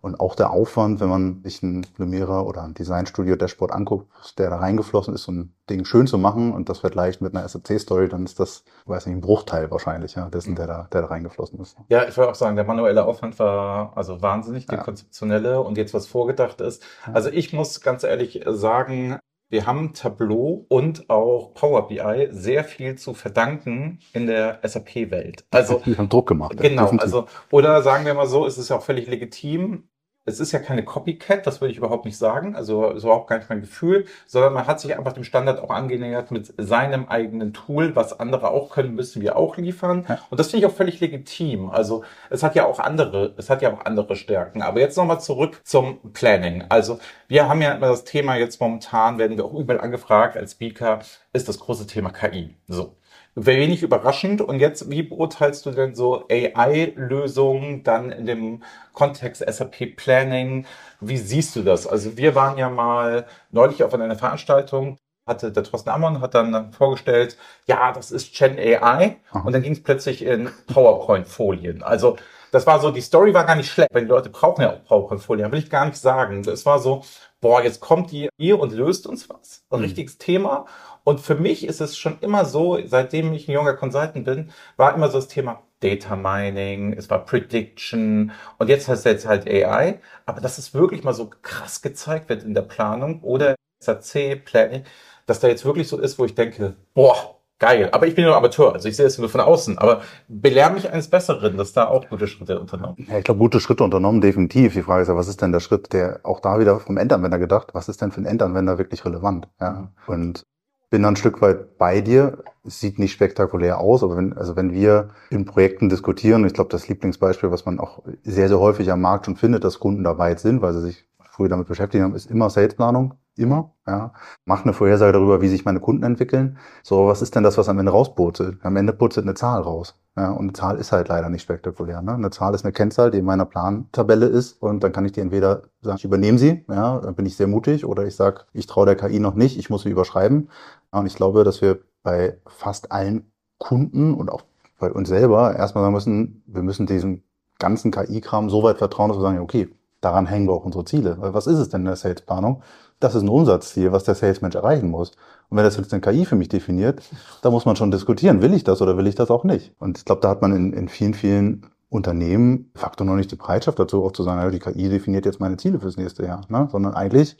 und 0.00 0.18
auch 0.18 0.34
der 0.34 0.50
Aufwand, 0.50 1.00
wenn 1.00 1.08
man 1.08 1.42
sich 1.44 1.62
ein 1.62 1.86
Lumira 1.98 2.40
oder 2.40 2.62
ein 2.62 2.74
Designstudio 2.74 3.36
Dashboard 3.36 3.72
anguckt, 3.72 4.38
der 4.38 4.50
da 4.50 4.56
reingeflossen 4.56 5.14
ist, 5.14 5.24
so 5.24 5.32
ein 5.32 5.54
Ding 5.68 5.84
schön 5.84 6.06
zu 6.06 6.18
machen 6.18 6.52
und 6.52 6.68
das 6.68 6.78
vergleicht 6.78 7.20
mit 7.20 7.34
einer 7.34 7.46
SAC-Story, 7.46 8.08
dann 8.08 8.24
ist 8.24 8.40
das, 8.40 8.64
weiß 8.86 9.06
nicht, 9.06 9.16
ein 9.16 9.20
Bruchteil 9.20 9.70
wahrscheinlich, 9.70 10.14
ja, 10.14 10.28
dessen, 10.28 10.54
der 10.54 10.66
da, 10.66 10.88
der 10.92 11.02
da 11.02 11.08
reingeflossen 11.08 11.60
ist. 11.60 11.76
Ja, 11.88 12.08
ich 12.08 12.16
würde 12.16 12.30
auch 12.30 12.34
sagen, 12.34 12.56
der 12.56 12.64
manuelle 12.64 13.04
Aufwand 13.04 13.38
war 13.38 13.96
also 13.96 14.22
wahnsinnig, 14.22 14.66
die 14.66 14.74
ja. 14.74 14.82
konzeptionelle 14.82 15.60
und 15.60 15.76
jetzt 15.76 15.94
was 15.94 16.06
vorgedacht 16.06 16.60
ist. 16.60 16.82
Also 17.12 17.30
ich 17.30 17.52
muss 17.52 17.80
ganz 17.80 18.02
ehrlich 18.02 18.42
sagen, 18.46 19.18
wir 19.50 19.66
haben 19.66 19.92
Tableau 19.92 20.64
und 20.68 21.10
auch 21.10 21.52
Power 21.54 21.88
BI 21.88 22.28
sehr 22.30 22.64
viel 22.64 22.94
zu 22.94 23.14
verdanken 23.14 23.98
in 24.12 24.26
der 24.26 24.60
SAP-Welt. 24.62 25.44
Also, 25.50 25.82
die 25.84 25.98
haben 25.98 26.08
Druck 26.08 26.28
gemacht. 26.28 26.56
Genau. 26.56 26.88
Also, 26.98 27.26
oder 27.50 27.82
sagen 27.82 28.06
wir 28.06 28.14
mal 28.14 28.28
so, 28.28 28.46
es 28.46 28.58
ist 28.58 28.70
ja 28.70 28.76
auch 28.76 28.82
völlig 28.82 29.08
legitim, 29.08 29.88
es 30.26 30.38
ist 30.38 30.52
ja 30.52 30.58
keine 30.58 30.84
Copycat, 30.84 31.46
das 31.46 31.60
würde 31.60 31.72
ich 31.72 31.78
überhaupt 31.78 32.04
nicht 32.04 32.18
sagen, 32.18 32.54
also 32.54 32.90
ist 32.90 33.04
überhaupt 33.04 33.28
gar 33.28 33.38
nicht 33.38 33.48
mein 33.48 33.62
Gefühl, 33.62 34.04
sondern 34.26 34.52
man 34.52 34.66
hat 34.66 34.80
sich 34.80 34.96
einfach 34.96 35.12
dem 35.12 35.24
Standard 35.24 35.60
auch 35.60 35.70
angenähert 35.70 36.30
mit 36.30 36.52
seinem 36.58 37.08
eigenen 37.08 37.52
Tool, 37.54 37.96
was 37.96 38.20
andere 38.20 38.50
auch 38.50 38.70
können, 38.70 38.94
müssen 38.94 39.22
wir 39.22 39.36
auch 39.36 39.56
liefern. 39.56 40.04
Ja. 40.08 40.18
Und 40.28 40.38
das 40.38 40.50
finde 40.50 40.66
ich 40.66 40.72
auch 40.72 40.76
völlig 40.76 41.00
legitim. 41.00 41.70
Also 41.70 42.04
es 42.28 42.42
hat 42.42 42.54
ja 42.54 42.66
auch 42.66 42.78
andere, 42.78 43.34
es 43.38 43.48
hat 43.48 43.62
ja 43.62 43.72
auch 43.72 43.84
andere 43.84 44.14
Stärken. 44.14 44.62
Aber 44.62 44.80
jetzt 44.80 44.96
nochmal 44.96 45.20
zurück 45.20 45.60
zum 45.64 46.12
Planning. 46.12 46.64
Also 46.68 47.00
wir 47.28 47.48
haben 47.48 47.62
ja 47.62 47.72
immer 47.72 47.88
das 47.88 48.04
Thema 48.04 48.36
jetzt 48.36 48.60
momentan, 48.60 49.18
werden 49.18 49.36
wir 49.36 49.44
auch 49.44 49.54
überall 49.54 49.80
angefragt 49.80 50.36
als 50.36 50.52
Speaker, 50.52 51.00
ist 51.32 51.48
das 51.48 51.58
große 51.58 51.86
Thema 51.86 52.10
KI. 52.10 52.56
So 52.68 52.96
wenig 53.34 53.82
überraschend. 53.82 54.40
Und 54.40 54.60
jetzt, 54.60 54.90
wie 54.90 55.02
beurteilst 55.02 55.66
du 55.66 55.70
denn 55.70 55.94
so 55.94 56.26
AI-Lösungen 56.30 57.82
dann 57.82 58.10
in 58.10 58.26
dem 58.26 58.62
Kontext 58.92 59.44
SAP 59.46 59.96
Planning? 59.96 60.66
Wie 61.00 61.16
siehst 61.16 61.56
du 61.56 61.62
das? 61.62 61.86
Also 61.86 62.16
wir 62.16 62.34
waren 62.34 62.58
ja 62.58 62.68
mal 62.68 63.26
neulich 63.50 63.82
auf 63.84 63.94
einer 63.94 64.16
Veranstaltung, 64.16 64.98
hatte 65.26 65.52
der 65.52 65.64
Thorsten 65.64 65.90
Ammon 65.90 66.20
hat 66.20 66.34
dann 66.34 66.72
vorgestellt, 66.72 67.36
ja, 67.66 67.92
das 67.92 68.10
ist 68.10 68.34
Gen 68.36 68.58
AI. 68.58 69.16
Und 69.44 69.52
dann 69.52 69.62
ging 69.62 69.72
es 69.72 69.82
plötzlich 69.82 70.22
in 70.22 70.50
PowerPoint-Folien. 70.66 71.82
Also 71.82 72.16
das 72.50 72.66
war 72.66 72.80
so, 72.80 72.90
die 72.90 73.00
Story 73.00 73.32
war 73.32 73.44
gar 73.44 73.54
nicht 73.54 73.70
schlecht, 73.70 73.94
weil 73.94 74.02
die 74.02 74.08
Leute 74.08 74.28
brauchen 74.28 74.62
ja 74.62 74.72
auch 74.72 74.84
PowerPoint-Folien, 74.84 75.52
will 75.52 75.60
ich 75.60 75.70
gar 75.70 75.86
nicht 75.86 75.96
sagen. 75.96 76.42
Es 76.48 76.66
war 76.66 76.80
so, 76.80 77.02
boah, 77.40 77.62
jetzt 77.62 77.80
kommt 77.80 78.10
die 78.10 78.28
hier 78.38 78.58
und 78.58 78.72
löst 78.72 79.06
uns 79.06 79.28
was. 79.30 79.62
Ein 79.70 79.78
mhm. 79.78 79.84
richtiges 79.84 80.18
Thema. 80.18 80.66
Und 81.10 81.18
für 81.18 81.34
mich 81.34 81.66
ist 81.66 81.80
es 81.80 81.98
schon 81.98 82.18
immer 82.20 82.44
so, 82.44 82.78
seitdem 82.86 83.32
ich 83.32 83.48
ein 83.48 83.52
junger 83.52 83.74
Consultant 83.74 84.24
bin, 84.24 84.52
war 84.76 84.94
immer 84.94 85.08
so 85.08 85.18
das 85.18 85.26
Thema 85.26 85.60
Data 85.80 86.14
Mining, 86.14 86.92
es 86.92 87.10
war 87.10 87.24
Prediction 87.24 88.30
und 88.58 88.68
jetzt 88.68 88.86
heißt 88.86 89.04
es 89.04 89.12
jetzt 89.12 89.26
halt 89.26 89.48
AI. 89.48 89.98
Aber 90.24 90.40
dass 90.40 90.58
es 90.58 90.72
wirklich 90.72 91.02
mal 91.02 91.12
so 91.12 91.28
krass 91.42 91.82
gezeigt 91.82 92.28
wird 92.28 92.44
in 92.44 92.54
der 92.54 92.62
Planung 92.62 93.22
oder 93.22 93.56
SAC, 93.80 94.44
Planning, 94.44 94.84
dass 95.26 95.40
da 95.40 95.48
jetzt 95.48 95.64
wirklich 95.64 95.88
so 95.88 95.98
ist, 95.98 96.16
wo 96.20 96.24
ich 96.26 96.36
denke, 96.36 96.76
boah, 96.94 97.40
geil. 97.58 97.88
Aber 97.90 98.06
ich 98.06 98.14
bin 98.14 98.24
nur 98.24 98.36
Amateur, 98.36 98.72
also 98.72 98.88
ich 98.88 98.94
sehe 98.96 99.06
es 99.06 99.18
nur 99.18 99.28
von 99.28 99.40
außen. 99.40 99.78
Aber 99.78 100.02
belehr 100.28 100.70
mich 100.70 100.92
eines 100.92 101.10
Besseren, 101.10 101.56
dass 101.56 101.72
da 101.72 101.88
auch 101.88 102.08
gute 102.08 102.28
Schritte 102.28 102.60
unternommen. 102.60 103.04
Ja, 103.10 103.18
ich 103.18 103.24
glaube, 103.24 103.40
gute 103.40 103.58
Schritte 103.58 103.82
unternommen, 103.82 104.20
definitiv. 104.20 104.74
Die 104.74 104.82
Frage 104.82 105.02
ist 105.02 105.08
ja, 105.08 105.16
was 105.16 105.26
ist 105.26 105.42
denn 105.42 105.50
der 105.50 105.60
Schritt, 105.60 105.92
der 105.92 106.20
auch 106.22 106.38
da 106.38 106.60
wieder 106.60 106.78
vom 106.78 106.98
Endanwender 106.98 107.40
gedacht, 107.40 107.70
was 107.72 107.88
ist 107.88 108.00
denn 108.00 108.12
für 108.12 108.20
ein 108.20 108.26
Endanwender 108.26 108.78
wirklich 108.78 109.04
relevant? 109.04 109.48
Ja. 109.60 109.90
Und 110.06 110.44
bin 110.90 111.02
dann 111.02 111.14
ein 111.14 111.16
Stück 111.16 111.40
weit 111.40 111.78
bei 111.78 112.00
dir. 112.00 112.42
Es 112.64 112.80
sieht 112.80 112.98
nicht 112.98 113.12
spektakulär 113.12 113.78
aus, 113.78 114.02
aber 114.02 114.16
wenn, 114.16 114.32
also 114.32 114.56
wenn 114.56 114.72
wir 114.72 115.10
in 115.30 115.44
Projekten 115.44 115.88
diskutieren, 115.88 116.44
ich 116.44 116.52
glaube, 116.52 116.70
das 116.70 116.88
Lieblingsbeispiel, 116.88 117.50
was 117.50 117.64
man 117.64 117.78
auch 117.78 118.02
sehr, 118.24 118.48
sehr 118.48 118.58
häufig 118.58 118.90
am 118.90 119.00
Markt 119.00 119.26
schon 119.26 119.36
findet, 119.36 119.64
dass 119.64 119.78
Kunden 119.78 120.04
dabei 120.04 120.34
sind, 120.34 120.60
weil 120.60 120.74
sie 120.74 120.82
sich 120.82 121.06
früher 121.30 121.48
damit 121.48 121.68
beschäftigt 121.68 122.02
haben, 122.02 122.14
ist 122.14 122.30
immer 122.30 122.50
Salesplanung. 122.50 123.14
Immer, 123.40 123.72
ja. 123.86 124.12
Mach 124.44 124.64
eine 124.64 124.74
Vorhersage 124.74 125.12
darüber, 125.12 125.40
wie 125.40 125.48
sich 125.48 125.64
meine 125.64 125.80
Kunden 125.80 126.02
entwickeln. 126.02 126.58
So, 126.82 127.06
was 127.06 127.22
ist 127.22 127.34
denn 127.34 127.42
das, 127.42 127.56
was 127.56 127.70
am 127.70 127.78
Ende 127.78 127.90
rauspurzelt? 127.90 128.58
Am 128.62 128.76
Ende 128.76 128.92
purzelt 128.92 129.24
eine 129.24 129.34
Zahl 129.34 129.62
raus. 129.62 129.94
Ja, 130.14 130.30
und 130.32 130.40
eine 130.40 130.52
Zahl 130.52 130.76
ist 130.76 130.92
halt 130.92 131.08
leider 131.08 131.30
nicht 131.30 131.40
spektakulär. 131.40 132.02
Ne? 132.02 132.12
Eine 132.12 132.30
Zahl 132.30 132.54
ist 132.54 132.64
eine 132.64 132.72
Kennzahl, 132.72 133.10
die 133.10 133.18
in 133.18 133.24
meiner 133.24 133.46
Plantabelle 133.46 134.26
ist. 134.26 134.60
Und 134.60 134.84
dann 134.84 134.92
kann 134.92 135.06
ich 135.06 135.12
die 135.12 135.20
entweder 135.20 135.62
sagen, 135.80 135.96
ich 135.96 136.04
übernehme 136.04 136.36
sie, 136.36 136.66
ja, 136.68 136.98
dann 136.98 137.14
bin 137.14 137.24
ich 137.24 137.36
sehr 137.36 137.46
mutig, 137.46 137.86
oder 137.86 138.04
ich 138.04 138.14
sage, 138.14 138.42
ich 138.52 138.66
traue 138.66 138.84
der 138.84 138.96
KI 138.96 139.20
noch 139.20 139.34
nicht, 139.34 139.58
ich 139.58 139.70
muss 139.70 139.84
sie 139.84 139.90
überschreiben. 139.90 140.50
Und 140.90 141.06
ich 141.06 141.14
glaube, 141.16 141.42
dass 141.42 141.62
wir 141.62 141.78
bei 142.02 142.38
fast 142.46 142.92
allen 142.92 143.32
Kunden 143.56 144.12
und 144.12 144.30
auch 144.30 144.42
bei 144.78 144.92
uns 144.92 145.08
selber 145.08 145.56
erstmal 145.56 145.82
sagen 145.82 145.94
müssen, 145.94 146.42
wir 146.46 146.62
müssen 146.62 146.86
diesem 146.86 147.22
ganzen 147.58 147.90
KI-Kram 147.90 148.50
so 148.50 148.62
weit 148.62 148.78
vertrauen, 148.78 149.08
dass 149.08 149.18
wir 149.18 149.22
sagen, 149.22 149.38
okay, 149.38 149.70
daran 150.00 150.26
hängen 150.26 150.48
wir 150.48 150.52
auch 150.52 150.64
unsere 150.64 150.84
Ziele. 150.84 151.16
Was 151.20 151.46
ist 151.46 151.58
es 151.58 151.68
denn 151.68 151.82
in 151.82 151.86
der 151.86 151.96
Salesplanung? 151.96 152.62
Das 153.00 153.14
ist 153.14 153.22
ein 153.22 153.28
Umsatzziel, 153.28 153.92
was 153.92 154.04
der 154.04 154.14
Salesmensch 154.14 154.54
erreichen 154.54 154.90
muss. 154.90 155.12
Und 155.48 155.56
wenn 155.56 155.64
das 155.64 155.76
jetzt 155.76 155.92
eine 155.92 156.02
KI 156.02 156.26
für 156.26 156.36
mich 156.36 156.48
definiert, 156.48 157.02
da 157.42 157.50
muss 157.50 157.64
man 157.64 157.74
schon 157.74 157.90
diskutieren, 157.90 158.42
will 158.42 158.54
ich 158.54 158.62
das 158.62 158.80
oder 158.82 158.96
will 158.96 159.06
ich 159.06 159.14
das 159.14 159.30
auch 159.30 159.42
nicht? 159.42 159.74
Und 159.78 159.98
ich 159.98 160.04
glaube, 160.04 160.20
da 160.20 160.28
hat 160.28 160.42
man 160.42 160.54
in, 160.54 160.72
in 160.72 160.88
vielen, 160.88 161.14
vielen 161.14 161.66
Unternehmen 161.88 162.70
Faktor 162.76 163.06
noch 163.06 163.16
nicht 163.16 163.32
die 163.32 163.36
Bereitschaft 163.36 163.78
dazu, 163.78 164.04
auch 164.04 164.12
zu 164.12 164.22
sagen, 164.22 164.52
die 164.52 164.60
KI 164.60 164.88
definiert 164.88 165.26
jetzt 165.26 165.40
meine 165.40 165.56
Ziele 165.56 165.80
fürs 165.80 165.96
nächste 165.96 166.24
Jahr, 166.24 166.42
ne? 166.48 166.68
sondern 166.70 166.94
eigentlich 166.94 167.36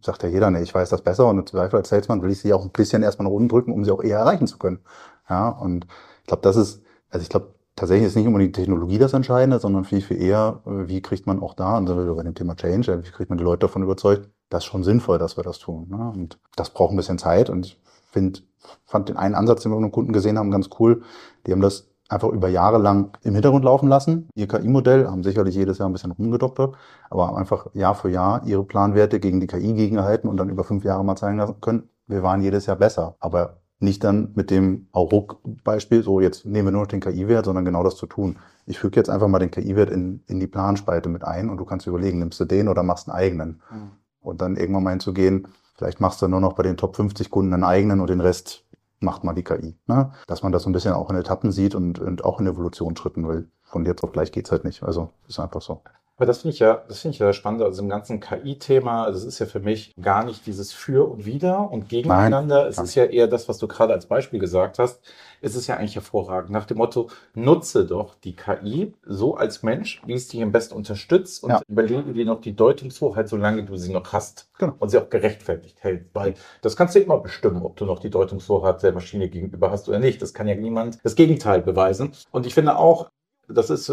sagt 0.00 0.22
ja 0.22 0.28
jeder, 0.28 0.50
nee, 0.50 0.62
ich 0.62 0.74
weiß 0.74 0.88
das 0.88 1.02
besser 1.02 1.28
und 1.28 1.38
im 1.38 1.46
Zweifel 1.46 1.76
als 1.76 1.90
Salesman 1.90 2.22
will 2.22 2.30
ich 2.30 2.40
sie 2.40 2.52
auch 2.52 2.64
ein 2.64 2.70
bisschen 2.70 3.02
erstmal 3.02 3.28
nach 3.28 3.34
unten 3.34 3.48
drücken, 3.48 3.72
um 3.72 3.84
sie 3.84 3.90
auch 3.90 4.02
eher 4.02 4.18
erreichen 4.18 4.46
zu 4.46 4.58
können. 4.58 4.80
Ja, 5.28 5.48
und 5.48 5.86
ich 6.22 6.26
glaube, 6.26 6.42
das 6.42 6.56
ist, 6.56 6.82
also 7.10 7.22
ich 7.22 7.28
glaube, 7.28 7.54
tatsächlich 7.76 8.06
ist 8.06 8.16
nicht 8.16 8.26
immer 8.26 8.38
die 8.38 8.52
Technologie 8.52 8.98
das 8.98 9.12
Entscheidende, 9.12 9.58
sondern 9.58 9.84
viel, 9.84 10.00
viel 10.00 10.20
eher, 10.20 10.62
äh, 10.66 10.88
wie 10.88 11.02
kriegt 11.02 11.26
man 11.26 11.40
auch 11.40 11.54
da, 11.54 11.76
und 11.78 11.88
wir 11.88 12.14
bei 12.14 12.22
dem 12.22 12.34
Thema 12.34 12.56
Change, 12.56 13.04
wie 13.04 13.10
kriegt 13.10 13.30
man 13.30 13.38
die 13.38 13.44
Leute 13.44 13.60
davon 13.60 13.82
überzeugt, 13.82 14.30
das 14.54 14.64
ist 14.64 14.70
schon 14.70 14.84
sinnvoll, 14.84 15.18
dass 15.18 15.36
wir 15.36 15.44
das 15.44 15.58
tun. 15.58 15.88
Ne? 15.90 16.12
Und 16.14 16.38
das 16.56 16.70
braucht 16.70 16.92
ein 16.92 16.96
bisschen 16.96 17.18
Zeit 17.18 17.50
und 17.50 17.66
ich 17.66 17.80
finde, 18.10 18.40
fand 18.86 19.08
den 19.08 19.16
einen 19.16 19.34
Ansatz, 19.34 19.62
den 19.62 19.72
wir 19.72 19.76
mit 19.76 19.84
einem 19.84 19.92
Kunden 19.92 20.12
gesehen 20.12 20.38
haben, 20.38 20.50
ganz 20.50 20.70
cool. 20.78 21.02
Die 21.46 21.52
haben 21.52 21.60
das 21.60 21.88
einfach 22.08 22.28
über 22.28 22.48
Jahre 22.48 22.78
lang 22.78 23.16
im 23.22 23.34
Hintergrund 23.34 23.64
laufen 23.64 23.88
lassen. 23.88 24.28
Ihr 24.34 24.46
KI-Modell 24.46 25.08
haben 25.08 25.22
sicherlich 25.22 25.54
jedes 25.54 25.78
Jahr 25.78 25.88
ein 25.88 25.92
bisschen 25.92 26.12
rumgedoktert, 26.12 26.76
aber 27.10 27.26
haben 27.26 27.36
einfach 27.36 27.74
Jahr 27.74 27.94
für 27.94 28.10
Jahr 28.10 28.46
ihre 28.46 28.64
Planwerte 28.64 29.20
gegen 29.20 29.40
die 29.40 29.46
KI 29.46 29.72
gegengehalten 29.74 30.30
und 30.30 30.36
dann 30.36 30.50
über 30.50 30.64
fünf 30.64 30.84
Jahre 30.84 31.04
mal 31.04 31.16
zeigen 31.16 31.38
lassen 31.38 31.60
können, 31.60 31.88
wir 32.06 32.22
waren 32.22 32.40
jedes 32.40 32.66
Jahr 32.66 32.76
besser. 32.76 33.16
Aber 33.20 33.60
nicht 33.80 34.04
dann 34.04 34.32
mit 34.34 34.50
dem 34.50 34.86
Auruck-Beispiel, 34.92 36.02
so 36.02 36.20
jetzt 36.20 36.46
nehmen 36.46 36.68
wir 36.68 36.72
nur 36.72 36.82
noch 36.82 36.88
den 36.88 37.00
KI-Wert, 37.00 37.44
sondern 37.44 37.64
genau 37.64 37.82
das 37.82 37.96
zu 37.96 38.06
tun. 38.06 38.38
Ich 38.66 38.78
füge 38.78 38.96
jetzt 38.96 39.10
einfach 39.10 39.28
mal 39.28 39.40
den 39.40 39.50
KI-Wert 39.50 39.90
in, 39.90 40.22
in 40.26 40.38
die 40.38 40.46
Planspalte 40.46 41.08
mit 41.08 41.24
ein 41.24 41.50
und 41.50 41.56
du 41.56 41.64
kannst 41.64 41.86
überlegen, 41.86 42.20
nimmst 42.20 42.38
du 42.38 42.44
den 42.44 42.68
oder 42.68 42.82
machst 42.82 43.08
einen 43.08 43.16
eigenen. 43.16 43.62
Mhm. 43.70 43.90
Und 44.24 44.40
dann 44.40 44.56
irgendwann 44.56 44.82
mal 44.82 44.90
hinzugehen, 44.90 45.46
vielleicht 45.76 46.00
machst 46.00 46.20
du 46.22 46.28
nur 46.28 46.40
noch 46.40 46.54
bei 46.54 46.62
den 46.62 46.76
Top 46.76 46.96
50 46.96 47.30
Kunden 47.30 47.52
einen 47.52 47.64
eigenen 47.64 48.00
und 48.00 48.10
den 48.10 48.20
Rest 48.20 48.64
macht 49.00 49.22
mal 49.22 49.34
die 49.34 49.44
KI. 49.44 49.76
Ne? 49.86 50.12
Dass 50.26 50.42
man 50.42 50.50
das 50.50 50.62
so 50.62 50.70
ein 50.70 50.72
bisschen 50.72 50.94
auch 50.94 51.10
in 51.10 51.16
Etappen 51.16 51.52
sieht 51.52 51.74
und, 51.74 51.98
und 51.98 52.24
auch 52.24 52.40
in 52.40 52.46
Evolutionsschritten, 52.46 53.28
weil 53.28 53.48
von 53.62 53.84
jetzt 53.84 54.02
auf 54.02 54.12
gleich 54.12 54.32
geht's 54.32 54.50
halt 54.50 54.64
nicht. 54.64 54.82
Also 54.82 55.10
ist 55.28 55.38
einfach 55.38 55.60
so. 55.60 55.82
Aber 56.16 56.26
das 56.26 56.42
finde 56.42 56.54
ich 56.54 56.60
ja, 56.60 56.84
das 56.86 57.00
finde 57.00 57.14
ich 57.14 57.18
ja 57.18 57.32
spannend. 57.32 57.62
Also 57.62 57.82
im 57.82 57.88
ganzen 57.88 58.20
KI-Thema, 58.20 59.04
also 59.04 59.18
es 59.18 59.24
ist 59.24 59.40
ja 59.40 59.46
für 59.46 59.58
mich 59.58 59.92
gar 60.00 60.24
nicht 60.24 60.46
dieses 60.46 60.72
Für 60.72 61.10
und 61.10 61.26
Wider 61.26 61.70
und 61.70 61.88
Gegeneinander. 61.88 62.60
Nein. 62.60 62.68
Es 62.68 62.78
ist 62.78 62.94
ja 62.94 63.04
eher 63.04 63.26
das, 63.26 63.48
was 63.48 63.58
du 63.58 63.66
gerade 63.66 63.92
als 63.92 64.06
Beispiel 64.06 64.38
gesagt 64.38 64.78
hast. 64.78 65.00
Es 65.40 65.56
ist 65.56 65.66
ja 65.66 65.76
eigentlich 65.76 65.96
hervorragend. 65.96 66.50
Nach 66.50 66.66
dem 66.66 66.78
Motto, 66.78 67.10
nutze 67.34 67.84
doch 67.84 68.14
die 68.14 68.36
KI 68.36 68.94
so 69.04 69.34
als 69.36 69.64
Mensch, 69.64 70.02
wie 70.06 70.14
es 70.14 70.28
dich 70.28 70.40
am 70.40 70.52
besten 70.52 70.74
unterstützt 70.74 71.42
und 71.42 71.50
ja. 71.50 71.60
überlege 71.66 72.12
dir 72.12 72.24
noch 72.24 72.40
die 72.40 72.54
Deutungshoheit, 72.54 73.28
solange 73.28 73.64
du 73.64 73.76
sie 73.76 73.92
noch 73.92 74.12
hast 74.12 74.48
genau. 74.58 74.74
und 74.78 74.90
sie 74.90 74.98
auch 74.98 75.10
gerechtfertigt 75.10 75.82
hält. 75.82 76.06
Weil 76.14 76.34
das 76.62 76.76
kannst 76.76 76.94
du 76.94 77.00
immer 77.00 77.18
bestimmen, 77.18 77.62
ob 77.62 77.76
du 77.76 77.86
noch 77.86 77.98
die 77.98 78.10
Deutungshoheit 78.10 78.84
der 78.84 78.92
Maschine 78.92 79.28
gegenüber 79.28 79.72
hast 79.72 79.88
oder 79.88 79.98
nicht. 79.98 80.22
Das 80.22 80.32
kann 80.32 80.46
ja 80.46 80.54
niemand 80.54 80.98
das 81.02 81.16
Gegenteil 81.16 81.60
beweisen. 81.60 82.12
Und 82.30 82.46
ich 82.46 82.54
finde 82.54 82.76
auch, 82.76 83.10
das 83.48 83.68
ist 83.68 83.92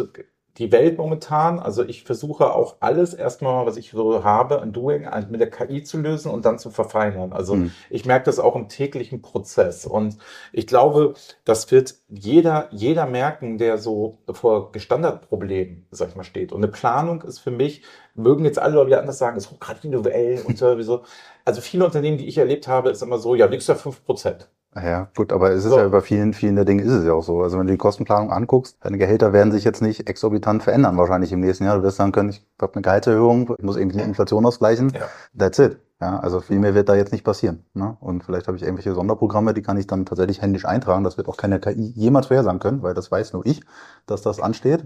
die 0.57 0.71
Welt 0.71 0.97
momentan. 0.97 1.59
Also 1.59 1.83
ich 1.83 2.03
versuche 2.03 2.53
auch 2.53 2.77
alles 2.79 3.13
erstmal, 3.13 3.65
was 3.65 3.77
ich 3.77 3.91
so 3.91 4.23
habe 4.23 4.61
an 4.61 4.73
Doing, 4.73 5.07
mit 5.29 5.39
der 5.39 5.49
KI 5.49 5.83
zu 5.83 5.99
lösen 5.99 6.29
und 6.29 6.45
dann 6.45 6.59
zu 6.59 6.69
verfeinern. 6.69 7.33
Also 7.33 7.55
mhm. 7.55 7.71
ich 7.89 8.05
merke 8.05 8.25
das 8.25 8.39
auch 8.39 8.55
im 8.55 8.67
täglichen 8.67 9.21
Prozess. 9.21 9.85
Und 9.85 10.17
ich 10.51 10.67
glaube, 10.67 11.13
das 11.45 11.71
wird 11.71 11.95
jeder, 12.09 12.67
jeder 12.71 13.05
merken, 13.05 13.57
der 13.57 13.77
so 13.77 14.19
vor 14.31 14.71
Standardproblemen, 14.75 15.87
sag 15.91 16.09
ich 16.09 16.15
mal, 16.15 16.23
steht. 16.23 16.51
Und 16.51 16.63
eine 16.63 16.71
Planung 16.71 17.21
ist 17.21 17.39
für 17.39 17.51
mich, 17.51 17.83
mögen 18.13 18.45
jetzt 18.45 18.59
alle 18.59 18.75
Leute 18.75 18.87
wieder 18.87 18.99
anders 18.99 19.17
sagen, 19.17 19.37
ist 19.37 19.51
hochgradig 19.51 19.85
individuell 19.85 20.41
und 20.45 20.57
sowieso. 20.57 21.03
Also 21.43 21.59
viele 21.59 21.85
Unternehmen, 21.85 22.19
die 22.19 22.27
ich 22.27 22.37
erlebt 22.37 22.67
habe, 22.67 22.91
ist 22.91 23.01
immer 23.01 23.17
so, 23.17 23.33
ja, 23.33 23.47
nix 23.47 23.65
ja 23.65 23.73
fünf 23.73 24.05
Prozent. 24.05 24.47
Ja, 24.73 25.09
gut, 25.17 25.33
aber 25.33 25.51
es 25.51 25.65
ist 25.65 25.71
so. 25.71 25.77
ja 25.77 25.89
bei 25.89 25.99
vielen, 25.99 26.33
vielen 26.33 26.55
der 26.55 26.63
Dinge 26.63 26.83
ist 26.83 26.91
es 26.91 27.03
ja 27.03 27.11
auch 27.13 27.23
so. 27.23 27.41
Also 27.41 27.59
wenn 27.59 27.67
du 27.67 27.73
die 27.73 27.77
Kostenplanung 27.77 28.31
anguckst, 28.31 28.77
deine 28.81 28.97
Gehälter 28.97 29.33
werden 29.33 29.51
sich 29.51 29.65
jetzt 29.65 29.81
nicht 29.81 30.07
exorbitant 30.07 30.63
verändern 30.63 30.97
wahrscheinlich 30.97 31.33
im 31.33 31.41
nächsten 31.41 31.65
Jahr. 31.65 31.77
Du 31.77 31.83
wirst 31.83 31.97
sagen 31.97 32.13
können, 32.13 32.29
ich 32.29 32.45
habe 32.61 32.73
eine 32.75 32.81
Gehaltserhöhung, 32.81 33.53
ich 33.57 33.65
muss 33.65 33.75
irgendwie 33.75 33.97
die 33.97 34.03
Inflation 34.03 34.45
ausgleichen. 34.45 34.93
Ja. 34.93 35.07
That's 35.37 35.59
it. 35.59 35.77
Ja, 35.99 36.19
also 36.19 36.39
viel 36.39 36.57
mehr 36.57 36.73
wird 36.73 36.89
da 36.89 36.95
jetzt 36.95 37.11
nicht 37.11 37.23
passieren. 37.23 37.65
Ne? 37.73 37.95
Und 37.99 38.23
vielleicht 38.23 38.47
habe 38.47 38.57
ich 38.57 38.63
irgendwelche 38.63 38.95
Sonderprogramme, 38.95 39.53
die 39.53 39.61
kann 39.61 39.77
ich 39.77 39.85
dann 39.87 40.05
tatsächlich 40.05 40.41
händisch 40.41 40.65
eintragen. 40.65 41.03
Das 41.03 41.17
wird 41.17 41.27
auch 41.27 41.37
keine 41.37 41.59
KI 41.59 41.91
jemals 41.95 42.27
vorhersagen 42.27 42.59
können, 42.59 42.81
weil 42.81 42.93
das 42.93 43.11
weiß 43.11 43.33
nur 43.33 43.45
ich, 43.45 43.61
dass 44.07 44.21
das 44.21 44.39
ansteht. 44.39 44.85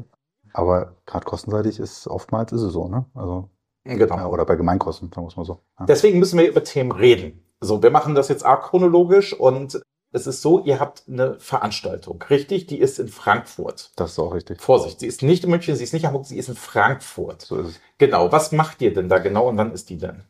Aber 0.52 0.96
gerade 1.06 1.26
kostenseitig 1.26 1.80
ist 1.80 2.08
oftmals 2.08 2.52
ist 2.52 2.62
es 2.62 2.74
so, 2.74 2.88
ne? 2.88 3.06
Also 3.14 3.50
genau. 3.84 4.18
Ja, 4.18 4.28
oder 4.28 4.46
bei 4.46 4.56
Gemeinkosten, 4.56 5.10
sagen 5.14 5.26
wir 5.26 5.30
es 5.30 5.38
mal 5.38 5.46
so. 5.46 5.60
Ja. 5.80 5.86
Deswegen 5.86 6.20
müssen 6.20 6.40
wir 6.40 6.50
über 6.50 6.64
Themen 6.64 6.92
reden. 6.92 7.45
So, 7.62 7.82
wir 7.82 7.92
machen 7.92 8.16
das 8.16 8.28
jetzt 8.28 8.46
achronologisch 8.46 9.34
und 9.34 9.82
es 10.12 10.28
ist 10.28 10.42
so, 10.42 10.64
ihr 10.64 10.80
habt 10.80 11.04
eine 11.10 11.38
Veranstaltung, 11.40 12.24
richtig? 12.30 12.68
Die 12.68 12.80
ist 12.80 13.00
in 13.00 13.10
Frankfurt. 13.10 13.92
Das 13.98 14.12
ist 14.12 14.20
auch 14.20 14.34
richtig. 14.34 14.62
Vorsicht, 14.62 15.02
sie 15.02 15.08
ist 15.08 15.22
nicht 15.22 15.44
in 15.44 15.50
München, 15.50 15.76
sie 15.76 15.84
ist 15.84 15.92
nicht 15.92 16.04
in 16.04 16.08
Hamburg, 16.08 16.26
sie 16.26 16.38
ist 16.38 16.48
in 16.48 16.56
Frankfurt. 16.56 17.42
So 17.42 17.58
ist 17.58 17.68
es. 17.68 17.80
Genau. 17.98 18.32
Was 18.32 18.54
macht 18.54 18.82
ihr 18.82 18.94
denn 18.94 19.10
da 19.10 19.20
genau 19.20 19.50
und 19.50 19.58
wann 19.58 19.74
ist 19.74 19.90
die 19.90 19.98
denn? 19.98 20.24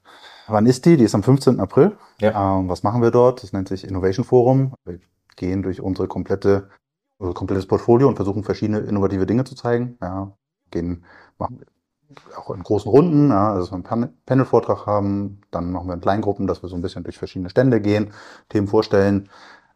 Wann 0.47 0.65
ist 0.65 0.85
die? 0.85 0.97
Die 0.97 1.03
ist 1.03 1.13
am 1.13 1.21
15. 1.21 1.59
April. 1.59 1.97
Ja. 2.19 2.57
Ähm, 2.57 2.67
was 2.67 2.81
machen 2.81 3.01
wir 3.01 3.11
dort? 3.11 3.43
Das 3.43 3.53
nennt 3.53 3.67
sich 3.67 3.83
Innovation 3.83 4.25
Forum. 4.25 4.73
Wir 4.85 4.99
gehen 5.35 5.61
durch 5.61 5.81
unsere 5.81 6.07
komplette, 6.07 6.69
unser 7.19 7.33
komplettes 7.33 7.67
Portfolio 7.67 8.07
und 8.07 8.15
versuchen 8.15 8.43
verschiedene 8.43 8.79
innovative 8.79 9.27
Dinge 9.27 9.43
zu 9.43 9.53
zeigen. 9.53 9.97
Ja, 10.01 10.31
gehen, 10.71 11.05
machen 11.37 11.63
auch 12.37 12.51
in 12.51 12.63
großen 12.63 12.89
Runden, 12.89 13.29
ja, 13.29 13.53
also 13.53 13.61
dass 13.61 13.71
wir 13.71 13.91
einen 13.91 14.13
Panel-Vortrag 14.25 14.85
haben, 14.85 15.41
dann 15.51 15.71
machen 15.71 15.87
wir 15.87 15.93
in 15.93 16.01
Kleingruppen, 16.01 16.47
dass 16.47 16.61
wir 16.61 16.69
so 16.69 16.75
ein 16.75 16.81
bisschen 16.81 17.03
durch 17.03 17.17
verschiedene 17.17 17.49
Stände 17.49 17.81
gehen, 17.81 18.13
Themen 18.49 18.67
vorstellen, 18.67 19.29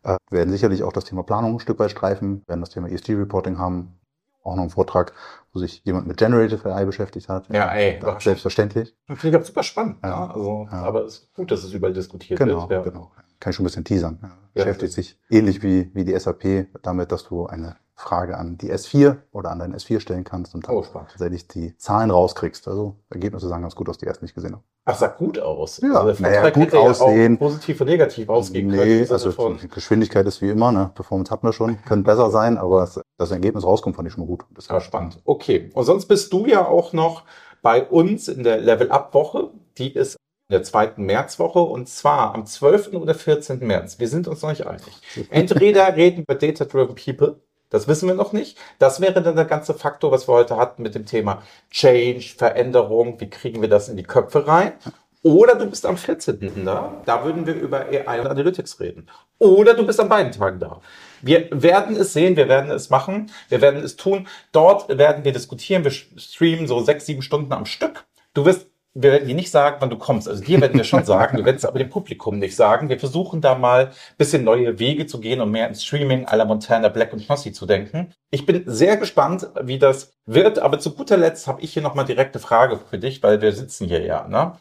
äh, 0.03 0.17
werden 0.29 0.51
sicherlich 0.51 0.83
auch 0.83 0.93
das 0.93 1.05
Thema 1.05 1.23
Planung 1.23 1.53
ein 1.53 1.59
Stück 1.59 1.79
weit 1.79 1.91
streifen, 1.91 2.43
werden 2.47 2.61
das 2.61 2.69
Thema 2.69 2.89
ESG-Reporting 2.89 3.57
haben, 3.57 3.99
auch 4.43 4.55
noch 4.55 4.61
einen 4.61 4.69
Vortrag, 4.69 5.13
wo 5.53 5.59
sich 5.59 5.81
jemand 5.83 6.07
mit 6.07 6.17
Generative 6.17 6.73
AI 6.73 6.85
beschäftigt 6.85 7.29
hat. 7.29 7.49
Ja, 7.49 7.71
ey. 7.73 7.99
Selbstverständlich. 8.19 8.95
Finde 9.07 9.39
ich 9.39 9.45
super 9.45 9.63
spannend. 9.63 9.97
Ja. 10.03 10.09
ja 10.09 10.33
also, 10.33 10.67
ja. 10.71 10.83
Aber 10.83 11.03
es 11.03 11.15
ist 11.15 11.33
gut, 11.33 11.51
dass 11.51 11.63
es 11.63 11.73
überall 11.73 11.93
diskutiert 11.93 12.39
genau, 12.39 12.69
wird. 12.69 12.85
Ja. 12.85 12.91
Genau, 12.91 13.11
Kann 13.39 13.51
ich 13.51 13.55
schon 13.55 13.63
ein 13.63 13.67
bisschen 13.67 13.83
teasern. 13.83 14.19
Beschäftigt 14.53 14.93
sich 14.93 15.19
ähnlich 15.29 15.61
wie, 15.61 15.93
wie 15.93 16.05
die 16.05 16.17
SAP 16.17 16.67
damit, 16.81 17.11
dass 17.11 17.25
du 17.25 17.47
eine 17.47 17.75
Frage 17.99 18.37
an 18.37 18.57
die 18.57 18.71
S4 18.71 19.17
oder 19.31 19.51
an 19.51 19.59
deinen 19.59 19.75
S4 19.75 19.99
stellen 19.99 20.23
kannst 20.23 20.55
und 20.55 20.67
dann 20.67 20.75
oh, 20.75 20.83
tatsächlich 20.83 21.47
die 21.49 21.75
Zahlen 21.77 22.11
rauskriegst. 22.11 22.67
Also 22.67 22.95
Ergebnisse 23.09 23.49
sahen 23.49 23.61
ganz 23.61 23.75
gut 23.75 23.89
aus, 23.89 23.97
die 23.97 24.05
erst 24.05 24.21
nicht 24.21 24.33
gesehen 24.33 24.53
habe. 24.53 24.63
Ach, 24.85 24.95
sah 24.95 25.07
gut 25.07 25.37
aus. 25.37 25.81
Ja, 25.81 26.01
also 26.01 26.23
naja, 26.23 26.49
gut 26.49 26.73
aussehen. 26.73 27.33
Ja 27.33 27.37
positiv 27.37 27.81
und 27.81 27.87
negativ 27.87 28.29
ausgehen 28.29 28.67
nee, 28.67 28.77
können. 28.77 29.11
Also 29.11 29.53
die 29.53 29.67
Geschwindigkeit 29.67 30.25
ist 30.25 30.41
wie 30.41 30.49
immer, 30.49 30.71
ne? 30.71 30.91
Performance 30.95 31.29
hat 31.29 31.43
man 31.43 31.51
schon, 31.51 31.77
können 31.83 32.03
besser 32.03 32.31
sein, 32.31 32.57
aber 32.57 32.89
das 33.17 33.31
Ergebnis 33.31 33.65
rauskommt, 33.65 33.97
fand 33.97 34.07
ich 34.07 34.13
schon 34.13 34.23
mal 34.23 34.27
gut. 34.27 34.45
Das 34.55 34.69
war 34.69 34.79
spannend. 34.79 35.19
Okay. 35.25 35.69
Und 35.73 35.83
sonst 35.83 36.05
bist 36.05 36.31
du 36.31 36.45
ja 36.45 36.65
auch 36.65 36.93
noch 36.93 37.23
bei 37.61 37.83
uns 37.83 38.29
in 38.29 38.43
der 38.43 38.59
Level-Up-Woche. 38.59 39.49
Die 39.77 39.93
ist 39.93 40.15
in 40.47 40.53
der 40.53 40.63
zweiten 40.63 41.03
Märzwoche 41.03 41.59
und 41.59 41.89
zwar 41.89 42.33
am 42.33 42.45
12. 42.45 42.93
oder 42.93 43.13
14. 43.13 43.59
März. 43.59 43.99
Wir 43.99 44.07
sind 44.07 44.27
uns 44.29 44.41
noch 44.41 44.49
nicht 44.49 44.65
einig. 44.65 45.01
Entweder 45.29 45.95
reden 45.97 46.23
wir 46.27 46.35
Data-Driven 46.35 46.95
People 46.95 47.41
das 47.69 47.87
wissen 47.87 48.07
wir 48.07 48.15
noch 48.15 48.33
nicht. 48.33 48.57
Das 48.79 49.01
wäre 49.01 49.21
dann 49.21 49.35
der 49.35 49.45
ganze 49.45 49.73
Faktor, 49.73 50.11
was 50.11 50.27
wir 50.27 50.33
heute 50.33 50.57
hatten 50.57 50.81
mit 50.81 50.95
dem 50.95 51.05
Thema 51.05 51.43
Change, 51.69 52.33
Veränderung. 52.35 53.19
Wie 53.19 53.29
kriegen 53.29 53.61
wir 53.61 53.69
das 53.69 53.89
in 53.89 53.97
die 53.97 54.03
Köpfe 54.03 54.47
rein? 54.47 54.73
Oder 55.21 55.55
du 55.55 55.65
bist 55.65 55.85
am 55.85 55.97
14. 55.97 56.63
da. 56.63 57.01
Da 57.05 57.25
würden 57.25 57.45
wir 57.45 57.53
über 57.53 57.81
AI 57.81 58.21
und 58.21 58.27
Analytics 58.27 58.79
reden. 58.79 59.09
Oder 59.37 59.73
du 59.73 59.85
bist 59.85 59.99
an 59.99 60.07
beiden 60.07 60.31
Tagen 60.31 60.59
da. 60.59 60.79
Wir 61.21 61.49
werden 61.51 61.97
es 61.97 62.13
sehen, 62.13 62.37
wir 62.37 62.47
werden 62.47 62.71
es 62.71 62.89
machen, 62.89 63.29
wir 63.49 63.59
werden 63.59 63.83
es 63.83 63.97
tun. 63.97 64.27
Dort 64.53 64.97
werden 64.97 65.25
wir 65.25 65.33
diskutieren, 65.33 65.83
wir 65.83 65.91
streamen 65.91 66.67
so 66.67 66.79
sechs, 66.79 67.05
sieben 67.05 67.21
Stunden 67.21 67.51
am 67.51 67.65
Stück. 67.65 68.05
Du 68.33 68.45
wirst 68.45 68.68
wir 69.01 69.13
werden 69.13 69.27
dir 69.27 69.35
nicht 69.35 69.51
sagen, 69.51 69.77
wann 69.79 69.89
du 69.89 69.97
kommst. 69.97 70.27
Also 70.27 70.43
dir 70.43 70.59
werden 70.59 70.77
wir 70.77 70.83
schon 70.83 71.05
sagen, 71.05 71.37
wir 71.37 71.45
werden 71.45 71.55
es 71.55 71.65
aber 71.65 71.79
dem 71.79 71.89
Publikum 71.89 72.37
nicht 72.37 72.55
sagen. 72.55 72.89
Wir 72.89 72.99
versuchen 72.99 73.41
da 73.41 73.55
mal 73.55 73.91
bisschen 74.17 74.43
neue 74.43 74.79
Wege 74.79 75.05
zu 75.05 75.19
gehen 75.19 75.41
und 75.41 75.51
mehr 75.51 75.67
ins 75.67 75.83
Streaming 75.83 76.25
à 76.25 76.35
la 76.35 76.45
Montana 76.45 76.89
Black 76.89 77.13
und 77.13 77.25
Knossi 77.25 77.53
zu 77.53 77.65
denken. 77.65 78.11
Ich 78.31 78.45
bin 78.45 78.63
sehr 78.65 78.97
gespannt, 78.97 79.47
wie 79.61 79.79
das 79.79 80.11
wird, 80.25 80.59
aber 80.59 80.79
zu 80.79 80.93
guter 80.93 81.17
Letzt 81.17 81.47
habe 81.47 81.61
ich 81.61 81.73
hier 81.73 81.81
nochmal 81.81 82.05
direkte 82.05 82.39
Frage 82.39 82.77
für 82.77 82.99
dich, 82.99 83.23
weil 83.23 83.41
wir 83.41 83.53
sitzen 83.53 83.87
hier 83.87 84.01
ja. 84.01 84.27
Ne? 84.27 84.57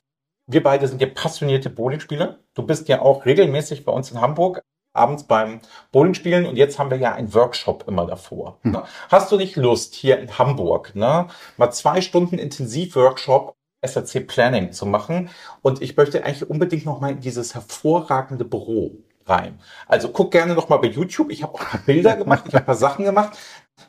Wir 0.46 0.62
beide 0.62 0.86
sind 0.86 1.00
ja 1.00 1.08
passionierte 1.08 1.70
Bowlingspieler. 1.70 2.38
Du 2.54 2.62
bist 2.62 2.88
ja 2.88 3.02
auch 3.02 3.26
regelmäßig 3.26 3.84
bei 3.84 3.92
uns 3.92 4.10
in 4.10 4.20
Hamburg 4.20 4.62
abends 4.94 5.24
beim 5.24 5.60
Bowling 5.92 6.14
spielen 6.14 6.46
und 6.46 6.56
jetzt 6.56 6.78
haben 6.78 6.90
wir 6.90 6.98
ja 6.98 7.12
einen 7.12 7.32
Workshop 7.34 7.84
immer 7.86 8.06
davor. 8.06 8.58
Hm. 8.62 8.78
Hast 9.08 9.30
du 9.30 9.36
nicht 9.36 9.56
Lust, 9.56 9.94
hier 9.94 10.18
in 10.18 10.38
Hamburg, 10.38 10.94
ne, 10.94 11.28
mal 11.56 11.70
zwei 11.70 12.00
Stunden 12.00 12.38
Intensivworkshop 12.38 13.54
SAC 13.84 14.26
Planning 14.26 14.72
zu 14.72 14.86
machen. 14.86 15.30
Und 15.62 15.82
ich 15.82 15.96
möchte 15.96 16.24
eigentlich 16.24 16.48
unbedingt 16.48 16.86
nochmal 16.86 17.12
in 17.12 17.20
dieses 17.20 17.54
hervorragende 17.54 18.44
Büro 18.44 18.98
rein. 19.26 19.58
Also 19.86 20.08
guck 20.08 20.32
gerne 20.32 20.54
nochmal 20.54 20.78
bei 20.78 20.88
YouTube. 20.88 21.30
Ich 21.30 21.42
habe 21.42 21.54
auch 21.54 21.60
paar 21.60 21.80
Bilder 21.80 22.16
gemacht, 22.16 22.44
ich 22.46 22.54
habe 22.54 22.64
ein 22.64 22.66
paar 22.66 22.74
Sachen 22.74 23.04
gemacht. 23.04 23.38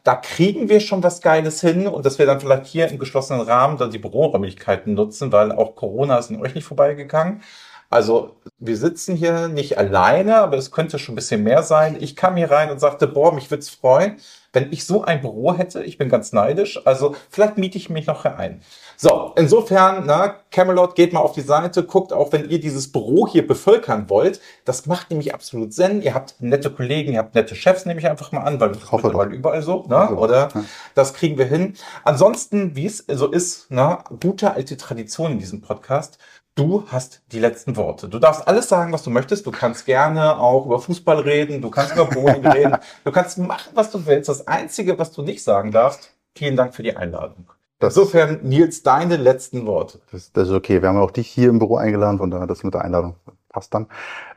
Da 0.04 0.16
kriegen 0.16 0.70
wir 0.70 0.80
schon 0.80 1.02
was 1.02 1.22
Geiles 1.22 1.62
hin 1.62 1.88
und 1.88 2.06
dass 2.06 2.20
wir 2.20 2.26
dann 2.26 2.40
vielleicht 2.40 2.68
hier 2.68 2.88
im 2.90 3.00
geschlossenen 3.00 3.42
Rahmen 3.42 3.78
dann 3.78 3.90
die 3.90 3.98
Büroräumlichkeiten 3.98 4.94
nutzen, 4.94 5.32
weil 5.32 5.52
auch 5.52 5.76
Corona 5.76 6.18
ist 6.18 6.30
in 6.30 6.42
euch 6.42 6.54
nicht 6.54 6.66
vorbeigegangen. 6.66 7.42
Also 7.90 8.36
wir 8.60 8.78
sitzen 8.78 9.16
hier 9.16 9.48
nicht 9.48 9.78
alleine, 9.78 10.38
aber 10.38 10.58
es 10.58 10.72
könnte 10.72 11.00
schon 11.00 11.14
ein 11.14 11.16
bisschen 11.16 11.44
mehr 11.44 11.64
sein. 11.64 11.98
Ich 12.00 12.16
kam 12.16 12.36
hier 12.36 12.52
rein 12.52 12.70
und 12.70 12.80
sagte, 12.80 13.08
boah, 13.08 13.34
mich 13.34 13.50
würde 13.50 13.62
es 13.62 13.70
freuen, 13.70 14.18
wenn 14.54 14.72
ich 14.72 14.86
so 14.86 15.04
ein 15.04 15.22
Büro 15.22 15.56
hätte. 15.56 15.84
Ich 15.84 15.98
bin 15.98 16.08
ganz 16.08 16.32
neidisch. 16.32 16.80
Also 16.86 17.16
vielleicht 17.30 17.58
miete 17.58 17.78
ich 17.78 17.90
mich 17.90 18.06
noch 18.06 18.26
ein. 18.26 18.62
So, 18.96 19.34
insofern, 19.38 20.04
na, 20.06 20.36
Camelot, 20.52 20.94
geht 20.94 21.14
mal 21.14 21.22
auf 21.22 21.32
die 21.32 21.42
Seite, 21.42 21.84
guckt 21.84 22.12
auch, 22.12 22.34
wenn 22.34 22.50
ihr 22.50 22.60
dieses 22.60 22.92
Büro 22.92 23.28
hier 23.28 23.48
bevölkern 23.48 24.10
wollt. 24.10 24.42
Das 24.66 24.88
macht 24.88 25.10
nämlich 25.10 25.34
absolut 25.34 25.74
Sinn. 25.74 26.02
Ihr 26.02 26.14
habt 26.14 26.36
nette 26.40 26.70
Kollegen, 26.70 27.14
ihr 27.14 27.20
habt 27.20 27.34
nette 27.34 27.56
Chefs, 27.56 27.86
nehme 27.86 28.02
ich 28.02 28.08
einfach 28.08 28.34
mal 28.34 28.42
an, 28.42 28.60
weil 28.60 28.70
das 28.70 28.84
ist 28.84 28.92
mittlerweile 28.92 29.34
überall 29.34 29.62
so, 29.62 29.86
ne? 29.88 30.10
oder? 30.16 30.50
Ja. 30.54 30.66
Das 30.96 31.14
kriegen 31.14 31.38
wir 31.38 31.46
hin. 31.46 31.76
Ansonsten, 32.04 32.76
wie 32.76 32.88
es 32.88 33.06
so 33.08 33.32
ist, 33.32 33.68
na, 33.70 34.04
gute 34.20 34.54
alte 34.54 34.76
Tradition 34.76 35.32
in 35.32 35.40
diesem 35.40 35.62
Podcast. 35.62 36.18
Du 36.60 36.84
hast 36.88 37.22
die 37.32 37.40
letzten 37.40 37.78
Worte. 37.78 38.10
Du 38.10 38.20
darfst 38.20 38.46
alles 38.46 38.68
sagen, 38.68 38.92
was 38.92 39.04
du 39.04 39.10
möchtest. 39.10 39.46
Du 39.46 39.52
kannst 39.52 39.86
gerne 39.86 40.38
auch 40.38 40.66
über 40.66 40.80
Fußball 40.80 41.20
reden. 41.20 41.62
Du 41.62 41.70
kannst 41.70 41.94
über 41.94 42.04
Bowling 42.04 42.46
reden. 42.52 42.76
Du 43.06 43.12
kannst 43.14 43.38
machen, 43.38 43.72
was 43.76 43.92
du 43.92 44.06
willst. 44.06 44.28
Das 44.28 44.46
Einzige, 44.46 45.00
was 45.00 45.14
du 45.14 45.22
nicht 45.22 45.42
sagen 45.42 45.72
darfst, 45.72 46.12
vielen 46.36 46.58
Dank 46.58 46.76
für 46.76 46.84
die 46.84 46.98
Einladung. 46.98 47.46
Das 47.80 47.96
Insofern, 47.96 48.42
Nils, 48.44 48.84
deine 48.84 49.16
letzten 49.16 49.66
Worte. 49.66 50.02
Das, 50.12 50.34
das, 50.34 50.50
ist 50.50 50.54
okay. 50.54 50.82
Wir 50.82 50.90
haben 50.90 50.98
auch 50.98 51.12
dich 51.12 51.30
hier 51.30 51.48
im 51.48 51.60
Büro 51.60 51.78
eingeladen, 51.78 52.18
von 52.18 52.30
daher 52.30 52.46
das 52.46 52.66
mit 52.66 52.74
der 52.74 52.84
Einladung 52.84 53.16
passt 53.48 53.74
dann. 53.74 53.88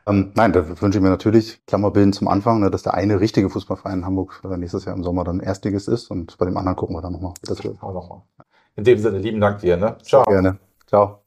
Ähm, 0.07 0.31
nein, 0.37 0.53
da 0.53 0.81
wünsche 0.81 0.99
ich 0.99 1.03
mir 1.03 1.11
natürlich, 1.11 1.67
Klammerbilden 1.67 2.13
zum 2.13 2.29
Anfang, 2.29 2.61
ne, 2.61 2.71
dass 2.71 2.85
der 2.85 2.95
eine 2.95 3.19
richtige 3.19 3.51
Fußballverein 3.51 3.99
in 3.99 4.07
Hamburg 4.07 4.41
äh, 4.45 4.57
nächstes 4.57 4.85
Jahr 4.85 4.95
im 4.95 5.03
Sommer 5.03 5.25
dann 5.25 5.41
Erstliges 5.41 5.89
ist 5.89 6.09
und 6.09 6.39
bei 6.39 6.47
dem 6.47 6.57
anderen 6.57 6.77
gucken 6.77 6.95
wir 6.95 7.03
dann 7.03 7.15
nochmal. 7.15 7.35
Das 7.43 7.65
wird. 7.65 7.83
Auch 7.83 7.93
nochmal. 7.93 8.23
In 8.77 8.85
dem 8.85 8.99
Sinne, 9.01 9.19
lieben 9.19 9.41
Dank 9.41 9.59
dir. 9.59 9.77
Ne? 9.77 9.97
Ciao. 10.03 10.23
Sehr 10.25 10.35
gerne. 10.35 10.59
Ciao. 10.87 11.22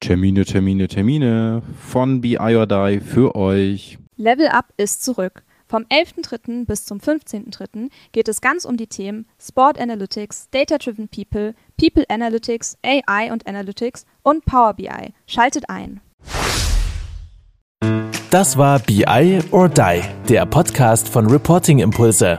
Termine, 0.00 0.46
Termine, 0.46 0.88
Termine 0.88 1.62
von 1.86 2.22
BI 2.22 2.38
or 2.38 2.66
Die 2.66 3.00
für 3.00 3.34
euch. 3.36 3.98
Level 4.16 4.48
Up 4.48 4.72
ist 4.76 5.04
zurück. 5.04 5.42
Vom 5.66 5.84
11.3. 5.84 6.66
bis 6.66 6.84
zum 6.84 6.98
15.3. 6.98 7.90
geht 8.10 8.28
es 8.28 8.40
ganz 8.40 8.64
um 8.64 8.76
die 8.76 8.88
Themen 8.88 9.26
Sport 9.38 9.78
Analytics, 9.78 10.48
Data 10.50 10.78
Driven 10.78 11.08
People, 11.08 11.54
People 11.76 12.04
Analytics, 12.08 12.76
AI 12.84 13.30
und 13.30 13.46
Analytics 13.46 14.04
und 14.22 14.44
Power 14.46 14.74
BI. 14.74 15.12
Schaltet 15.26 15.68
ein. 15.68 16.00
Das 18.30 18.56
war 18.56 18.78
BI 18.78 19.40
or 19.50 19.68
Die, 19.68 20.02
der 20.28 20.46
Podcast 20.46 21.08
von 21.08 21.26
Reporting 21.26 21.78
Impulse. 21.78 22.38